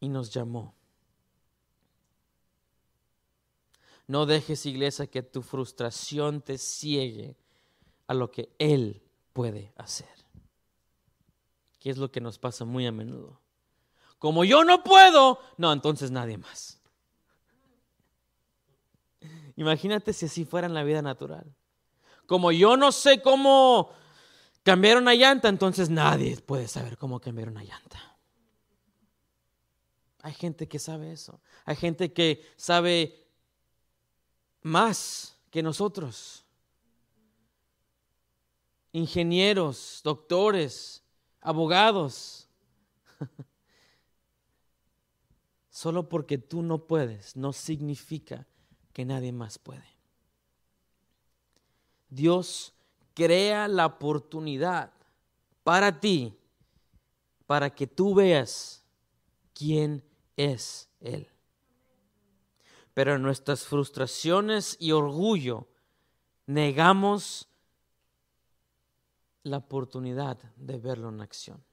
[0.00, 0.74] y nos llamó.
[4.08, 7.36] No dejes, iglesia, que tu frustración te ciegue
[8.08, 9.02] a lo que Él
[9.32, 10.08] puede hacer.
[11.78, 13.40] ¿Qué es lo que nos pasa muy a menudo?
[14.18, 16.80] Como yo no puedo, no, entonces nadie más.
[19.56, 21.54] Imagínate si así fuera en la vida natural.
[22.32, 23.90] Como yo no sé cómo
[24.62, 28.16] cambiar una llanta, entonces nadie puede saber cómo cambiar una llanta.
[30.22, 31.42] Hay gente que sabe eso.
[31.66, 33.28] Hay gente que sabe
[34.62, 36.46] más que nosotros.
[38.92, 41.04] Ingenieros, doctores,
[41.42, 42.48] abogados.
[45.68, 48.48] Solo porque tú no puedes no significa
[48.94, 49.91] que nadie más puede.
[52.14, 52.74] Dios
[53.14, 54.92] crea la oportunidad
[55.64, 56.36] para ti,
[57.46, 58.84] para que tú veas
[59.54, 60.02] quién
[60.36, 61.28] es Él
[62.94, 65.66] pero en nuestras frustraciones y orgullo
[66.46, 67.48] negamos
[69.42, 71.64] la oportunidad de verlo en acción.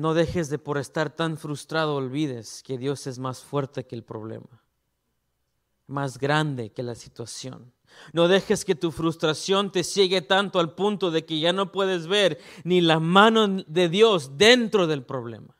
[0.00, 4.02] No dejes de por estar tan frustrado olvides que Dios es más fuerte que el
[4.02, 4.64] problema,
[5.86, 7.70] más grande que la situación.
[8.14, 12.06] No dejes que tu frustración te sigue tanto al punto de que ya no puedes
[12.06, 15.54] ver ni la mano de Dios dentro del problema.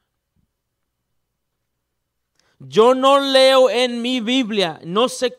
[2.60, 5.36] Yo no leo en mi Biblia, no sé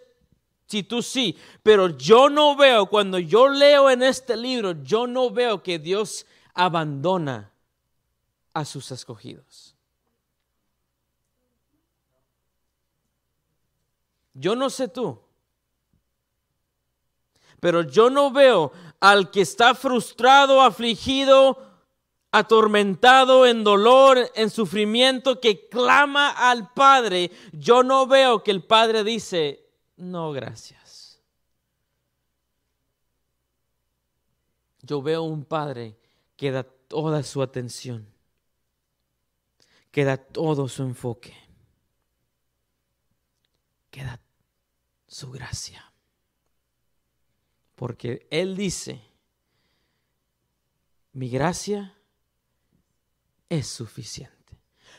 [0.68, 5.32] si tú sí, pero yo no veo, cuando yo leo en este libro, yo no
[5.32, 7.51] veo que Dios abandona
[8.54, 9.76] a sus escogidos.
[14.34, 15.20] Yo no sé tú,
[17.60, 21.58] pero yo no veo al que está frustrado, afligido,
[22.32, 27.32] atormentado en dolor, en sufrimiento, que clama al Padre.
[27.52, 31.22] Yo no veo que el Padre dice, no, gracias.
[34.82, 35.98] Yo veo un Padre
[36.36, 38.08] que da toda su atención,
[39.92, 41.36] que da todo su enfoque,
[43.90, 44.20] que da
[45.06, 45.94] su gracia.
[47.76, 49.02] Porque Él dice,
[51.14, 51.98] mi gracia
[53.50, 54.38] es suficiente.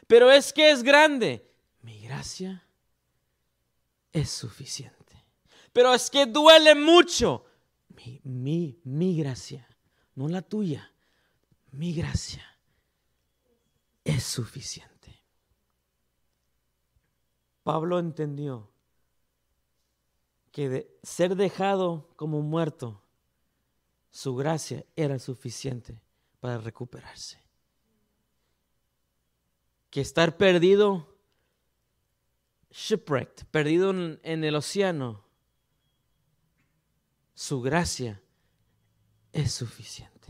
[0.06, 2.66] Pero es que es grande, mi gracia
[4.12, 5.24] es suficiente.
[5.72, 7.46] Pero es que duele mucho,
[7.88, 9.66] mi, mi, mi gracia,
[10.14, 10.92] no la tuya,
[11.70, 12.51] mi gracia
[14.14, 15.22] es suficiente.
[17.62, 18.70] Pablo entendió
[20.50, 23.02] que de ser dejado como muerto,
[24.10, 26.00] su gracia era suficiente
[26.40, 27.40] para recuperarse.
[29.88, 31.16] Que estar perdido,
[32.70, 35.24] shipwrecked, perdido en, en el océano,
[37.34, 38.22] su gracia
[39.32, 40.21] es suficiente.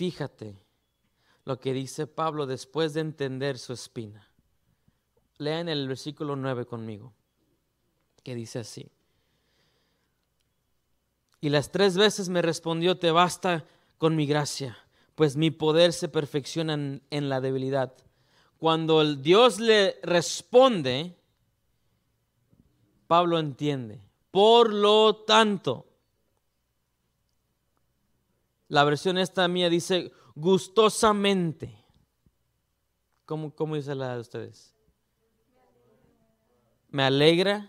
[0.00, 0.56] Fíjate
[1.44, 4.26] lo que dice Pablo después de entender su espina.
[5.36, 7.12] Lean el versículo 9 conmigo,
[8.22, 8.90] que dice así.
[11.42, 13.66] Y las tres veces me respondió, te basta
[13.98, 14.78] con mi gracia,
[15.16, 17.92] pues mi poder se perfecciona en, en la debilidad.
[18.56, 21.14] Cuando el Dios le responde,
[23.06, 24.00] Pablo entiende.
[24.30, 25.89] Por lo tanto,
[28.70, 31.76] la versión esta mía dice, gustosamente.
[33.26, 34.72] ¿Cómo, cómo dice la de ustedes?
[36.88, 37.68] Me alegra.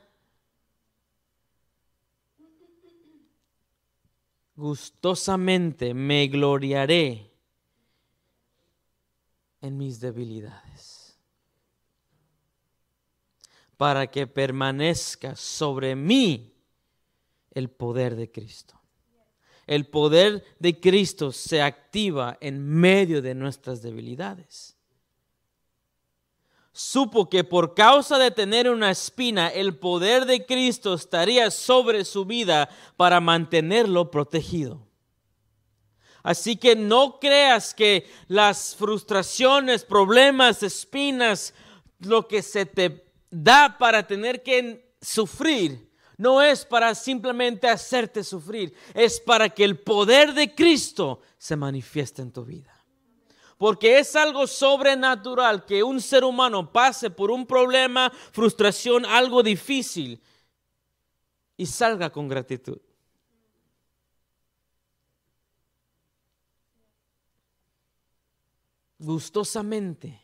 [4.56, 7.34] Gustosamente me gloriaré
[9.62, 11.20] en mis debilidades,
[13.76, 16.54] para que permanezca sobre mí
[17.50, 18.81] el poder de Cristo
[19.72, 24.76] el poder de Cristo se activa en medio de nuestras debilidades.
[26.74, 32.26] Supo que por causa de tener una espina, el poder de Cristo estaría sobre su
[32.26, 32.68] vida
[32.98, 34.86] para mantenerlo protegido.
[36.22, 41.54] Así que no creas que las frustraciones, problemas, espinas,
[42.00, 48.74] lo que se te da para tener que sufrir, no es para simplemente hacerte sufrir,
[48.94, 52.72] es para que el poder de Cristo se manifieste en tu vida.
[53.58, 60.22] Porque es algo sobrenatural que un ser humano pase por un problema, frustración, algo difícil
[61.58, 62.80] y salga con gratitud.
[68.98, 70.22] Gustosamente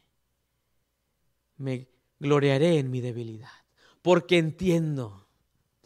[1.57, 1.87] me
[2.19, 3.49] gloriaré en mi debilidad,
[4.01, 5.26] porque entiendo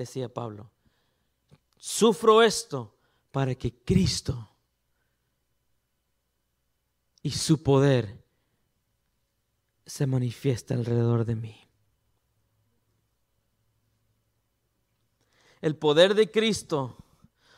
[0.02, 0.70] decía Pablo,
[1.78, 2.96] sufro esto
[3.32, 4.50] para que Cristo
[7.24, 8.24] y su poder
[9.86, 11.68] se manifieste alrededor de mí.
[15.62, 16.98] El poder de Cristo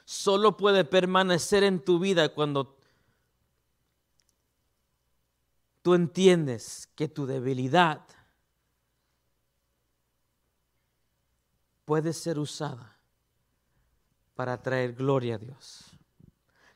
[0.04, 2.78] solo puede permanecer en tu vida cuando
[5.82, 8.06] tú entiendes que tu debilidad
[11.86, 12.98] puede ser usada
[14.36, 15.86] para traer gloria a Dios.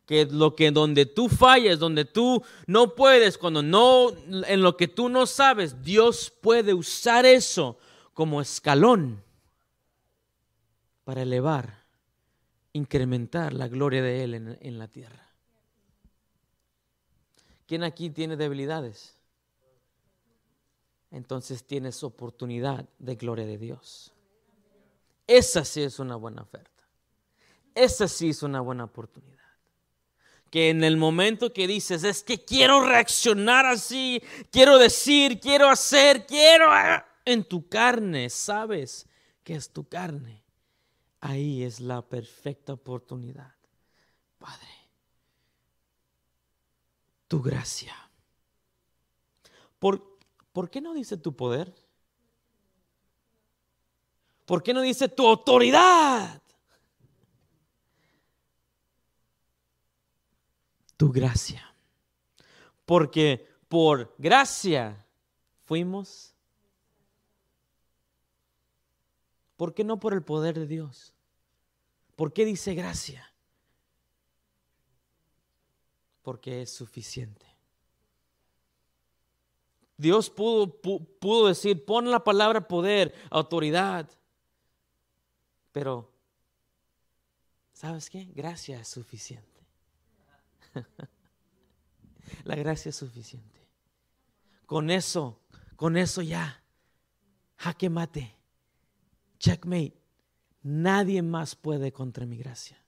[0.05, 4.11] Que lo que donde tú falles, donde tú no puedes, cuando no,
[4.47, 7.77] en lo que tú no sabes, Dios puede usar eso
[8.13, 9.21] como escalón
[11.03, 11.83] para elevar,
[12.73, 15.27] incrementar la gloria de Él en, en la tierra.
[17.65, 19.17] ¿Quién aquí tiene debilidades?
[21.11, 24.13] Entonces tienes oportunidad de gloria de Dios.
[25.28, 26.71] Esa sí es una buena oferta.
[27.75, 29.38] esa sí es una buena oportunidad.
[30.49, 36.25] Que en el momento que dices, es que quiero reaccionar así, quiero decir, quiero hacer,
[36.25, 36.71] quiero
[37.25, 39.05] en tu carne, sabes
[39.43, 40.43] que es tu carne.
[41.19, 43.53] Ahí es la perfecta oportunidad.
[44.39, 44.67] Padre,
[47.28, 47.95] tu gracia.
[49.78, 50.17] ¿Por,
[50.53, 51.75] ¿Por qué no dice tu poder?
[54.47, 56.41] ¿Por qué no dice tu autoridad?
[60.95, 61.75] Tu gracia.
[62.85, 65.05] Porque por gracia
[65.65, 66.33] fuimos.
[69.57, 71.13] ¿Por qué no por el poder de Dios?
[72.15, 73.29] ¿Por qué dice gracia?
[76.21, 77.45] Porque es suficiente.
[79.97, 84.09] Dios pudo, pudo decir, pon la palabra poder, autoridad.
[85.78, 86.11] Pero,
[87.71, 88.25] ¿sabes qué?
[88.34, 89.63] Gracia es suficiente.
[92.45, 93.69] La gracia es suficiente.
[94.65, 95.39] Con eso,
[95.75, 96.63] con eso ya.
[97.57, 98.36] Jaque mate.
[99.38, 100.01] Checkmate.
[100.63, 102.84] Nadie más puede contra mi gracia.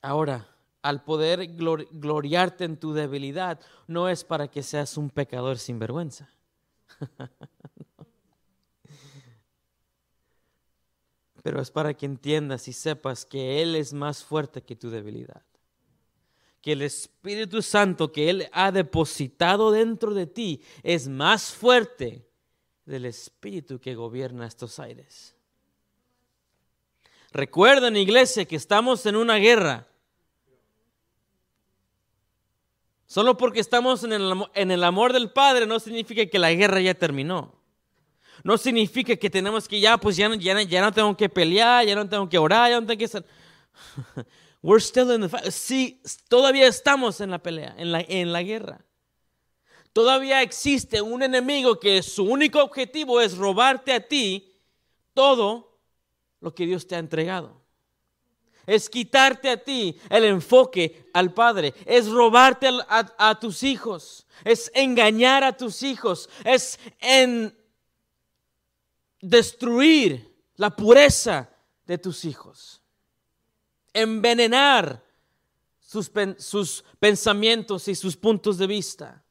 [0.00, 0.51] Ahora,
[0.82, 6.28] al poder gloriarte en tu debilidad, no es para que seas un pecador sin vergüenza.
[11.42, 15.42] Pero es para que entiendas y sepas que Él es más fuerte que tu debilidad.
[16.60, 22.28] Que el Espíritu Santo que Él ha depositado dentro de ti es más fuerte
[22.84, 25.34] del Espíritu que gobierna estos aires.
[27.32, 29.88] Recuerden, iglesia, que estamos en una guerra
[33.12, 37.52] Solo porque estamos en el, amor del Padre no significa que la guerra ya terminó.
[38.42, 41.94] No significa que tenemos que ya, pues ya, ya, ya no tengo que pelear, ya
[41.94, 43.22] no tengo que orar, ya no tengo que estar.
[44.62, 45.50] We're still in the fight.
[45.50, 48.82] Sí, todavía estamos en la pelea, en la guerra.
[49.92, 54.54] Todavía existe un enemigo que su único objetivo es robarte a ti
[55.12, 55.78] todo
[56.40, 57.61] lo que Dios te ha entregado
[58.66, 65.44] es quitarte a ti el enfoque al Padre, es robarte a, tus hijos, es engañar
[65.44, 67.56] a tus hijos, es en
[69.20, 71.50] destruir la pureza
[71.86, 72.82] de tus hijos,
[73.92, 75.02] envenenar
[75.80, 79.21] sus, sus pensamientos y sus puntos de vista.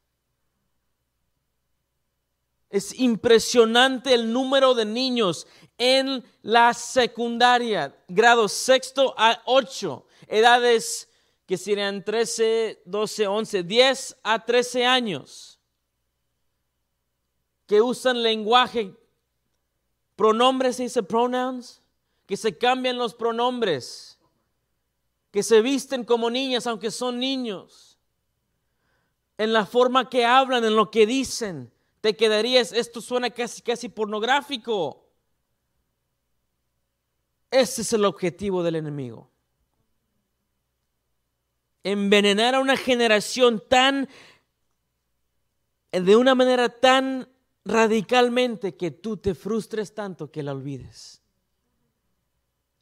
[2.72, 5.46] Es impresionante el número de niños
[5.76, 11.06] en la secundaria, grado sexto a ocho, edades
[11.46, 15.58] que serían 13, 12, 11, 10 a 13 años,
[17.66, 18.96] que usan lenguaje,
[20.16, 21.82] pronombres, se dice pronouns,
[22.26, 24.18] que se cambian los pronombres,
[25.30, 27.98] que se visten como niñas aunque son niños,
[29.36, 31.71] en la forma que hablan, en lo que dicen
[32.02, 35.08] te quedarías, esto suena casi, casi pornográfico.
[37.48, 39.30] Ese es el objetivo del enemigo.
[41.84, 44.08] Envenenar a una generación tan,
[45.92, 47.28] de una manera tan
[47.64, 51.22] radicalmente que tú te frustres tanto que la olvides.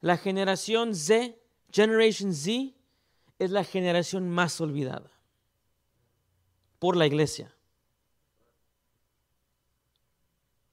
[0.01, 1.35] La generación Z,
[1.71, 2.75] Generation Z,
[3.39, 5.11] es la generación más olvidada
[6.79, 7.55] por la iglesia.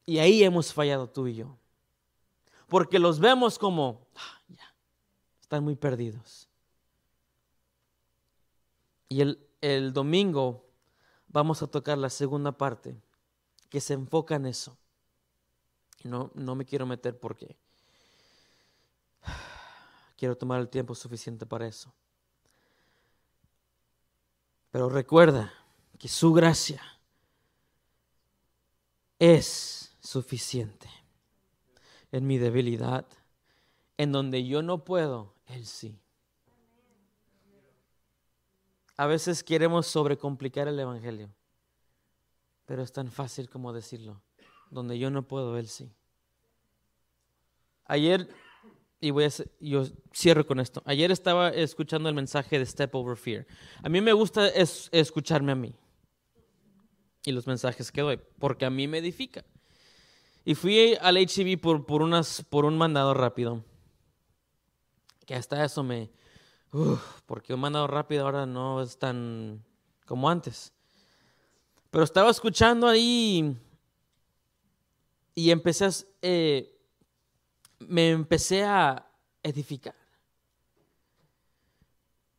[0.07, 1.57] Y ahí hemos fallado tú y yo.
[2.69, 4.41] Porque los vemos como, ah,
[5.41, 6.47] están muy perdidos.
[9.09, 10.65] Y el, el domingo
[11.27, 13.01] vamos a tocar la segunda parte
[13.69, 14.77] que se enfoca en eso.
[16.03, 17.57] No, no me quiero meter porque
[20.17, 21.93] quiero tomar el tiempo suficiente para eso.
[24.71, 25.53] Pero recuerda
[25.99, 26.81] que su gracia
[29.19, 30.87] es suficiente.
[32.11, 33.05] En mi debilidad,
[33.97, 35.99] en donde yo no puedo, Él sí.
[38.95, 41.29] A veces queremos sobrecomplicar el Evangelio,
[42.65, 44.21] pero es tan fácil como decirlo.
[44.71, 45.91] Donde yo no puedo, Él sí.
[47.85, 48.29] Ayer,
[49.01, 49.29] y voy a,
[49.59, 49.83] yo
[50.13, 50.81] cierro con esto.
[50.85, 53.45] Ayer estaba escuchando el mensaje de Step Over Fear.
[53.83, 55.75] A mí me gusta escucharme a mí
[57.25, 59.43] y los mensajes que doy, porque a mí me edifica.
[60.47, 63.65] Y fui al HCB por, por, unas, por un mandado rápido.
[65.25, 66.09] Que hasta eso me...
[67.25, 69.61] porque un mandado rápido ahora no es tan
[70.05, 70.71] como antes.
[71.89, 73.57] Pero estaba escuchando ahí
[75.35, 75.89] y empecé a,
[76.21, 76.79] eh,
[77.79, 79.05] me empecé a
[79.43, 79.95] edificar.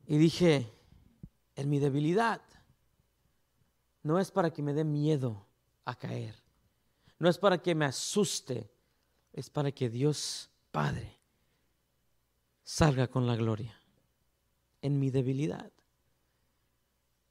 [0.06, 0.66] Y dije,
[1.56, 2.40] en mi debilidad,
[4.02, 5.46] no es para que me dé miedo
[5.84, 6.47] a caer,
[7.18, 8.70] no es para que me asuste,
[9.32, 11.18] es para que Dios Padre
[12.62, 13.80] salga con la gloria
[14.82, 15.72] en mi debilidad.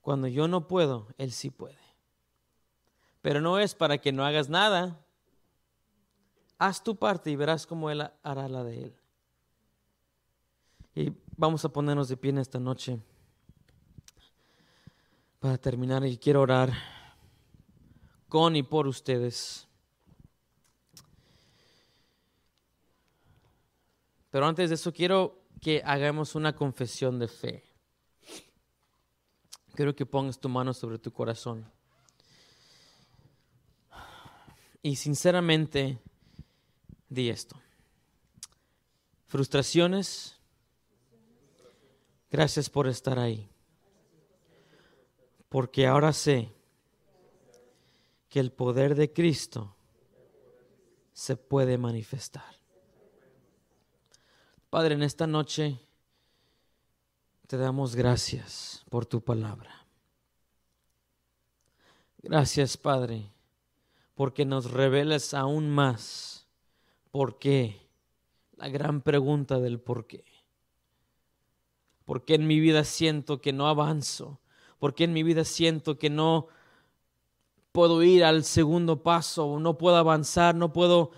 [0.01, 1.77] Cuando yo no puedo, Él sí puede.
[3.21, 5.05] Pero no es para que no hagas nada.
[6.57, 8.95] Haz tu parte y verás cómo Él hará la de Él.
[10.95, 12.99] Y vamos a ponernos de pie en esta noche
[15.39, 16.73] para terminar y quiero orar
[18.27, 19.66] con y por ustedes.
[24.37, 27.63] Pero antes de eso quiero que hagamos una confesión de fe.
[29.73, 31.67] Quiero que pongas tu mano sobre tu corazón.
[34.83, 35.97] Y sinceramente,
[37.09, 37.59] di esto.
[39.25, 40.37] Frustraciones,
[42.29, 43.49] gracias por estar ahí.
[45.49, 46.53] Porque ahora sé
[48.29, 49.75] que el poder de Cristo
[51.11, 52.56] se puede manifestar.
[54.69, 55.79] Padre, en esta noche
[57.47, 59.85] te damos gracias por tu palabra.
[62.21, 63.31] Gracias, Padre,
[64.13, 66.47] porque nos revelas aún más
[67.11, 67.87] por qué.
[68.57, 70.25] La gran pregunta del por qué.
[72.03, 74.41] ¿Por qué en mi vida siento que no avanzo?
[74.79, 76.47] ¿Por qué en mi vida siento que no
[77.71, 79.59] puedo ir al segundo paso?
[79.61, 81.11] No puedo avanzar, no puedo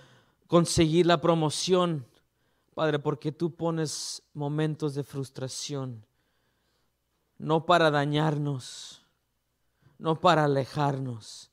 [0.46, 2.06] conseguir la promoción.
[2.80, 6.06] Padre, porque tú pones momentos de frustración,
[7.38, 9.06] no para dañarnos,
[9.98, 11.52] no para alejarnos,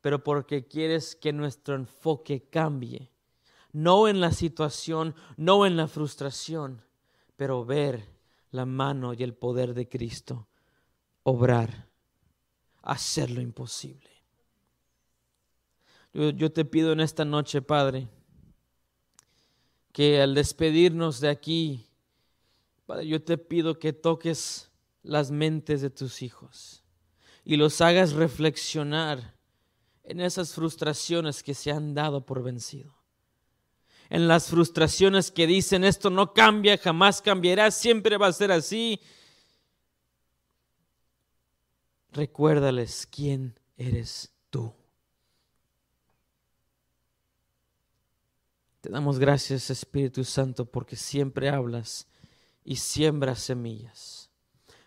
[0.00, 3.12] pero porque quieres que nuestro enfoque cambie,
[3.70, 6.82] no en la situación, no en la frustración,
[7.36, 8.08] pero ver
[8.50, 10.48] la mano y el poder de Cristo
[11.22, 11.86] obrar,
[12.82, 14.10] hacer lo imposible.
[16.12, 18.08] Yo, yo te pido en esta noche, Padre,
[19.94, 21.86] que al despedirnos de aquí,
[22.84, 24.68] Padre, yo te pido que toques
[25.04, 26.82] las mentes de tus hijos
[27.44, 29.36] y los hagas reflexionar
[30.02, 32.92] en esas frustraciones que se han dado por vencido.
[34.10, 39.00] En las frustraciones que dicen esto no cambia, jamás cambiará, siempre va a ser así.
[42.10, 44.74] Recuérdales quién eres tú.
[48.84, 52.06] Te damos gracias, Espíritu Santo, porque siempre hablas
[52.64, 54.28] y siembras semillas.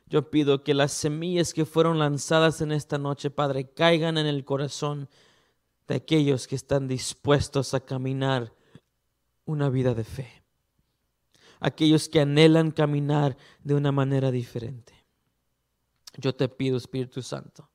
[0.06, 4.46] Yo pido que las semillas que fueron lanzadas en esta noche, Padre, caigan en el
[4.46, 5.10] corazón
[5.88, 8.54] de aquellos que están dispuestos a caminar
[9.46, 10.44] una vida de fe.
[11.60, 14.94] Aquellos que anhelan caminar de una manera diferente.
[16.18, 17.68] Yo te pido, Espíritu Santo,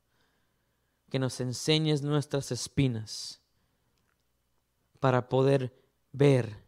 [1.09, 3.41] que nos enseñes nuestras espinas
[5.01, 5.82] para poder
[6.13, 6.63] ver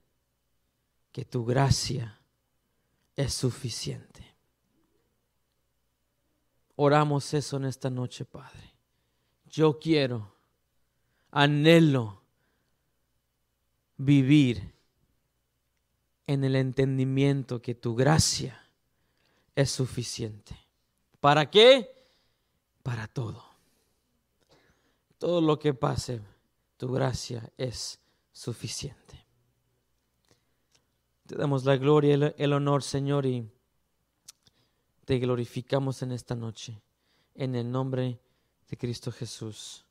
[1.11, 2.19] que tu gracia
[3.15, 4.35] es suficiente.
[6.75, 8.73] Oramos eso en esta noche, Padre.
[9.45, 10.33] Yo quiero,
[11.31, 12.21] anhelo
[13.95, 14.73] vivir
[16.27, 18.61] en el entendimiento que tu gracia
[19.55, 20.57] es suficiente.
[21.21, 21.89] ¿Para qué?
[22.83, 23.43] Para todo.
[25.17, 26.19] Todo lo que pase,
[26.77, 27.99] tu gracia es
[28.33, 29.24] suficiente.
[31.27, 33.49] Te damos la gloria y el honor, Señor, y
[35.05, 36.81] te glorificamos en esta noche.
[37.33, 38.19] En el nombre
[38.69, 39.85] de Cristo Jesús.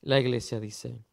[0.00, 1.04] La iglesia dice,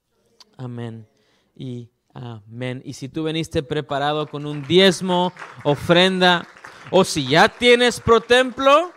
[0.56, 1.08] amén
[1.56, 2.82] y amén.
[2.86, 6.48] Y si tú veniste preparado con un diezmo, ofrenda,
[6.90, 8.94] o si ya tienes pro templo,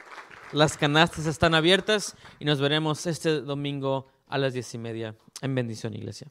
[0.53, 5.17] las canastas están abiertas y nos veremos este domingo a las diez y media.
[5.43, 6.31] En bendición, iglesia.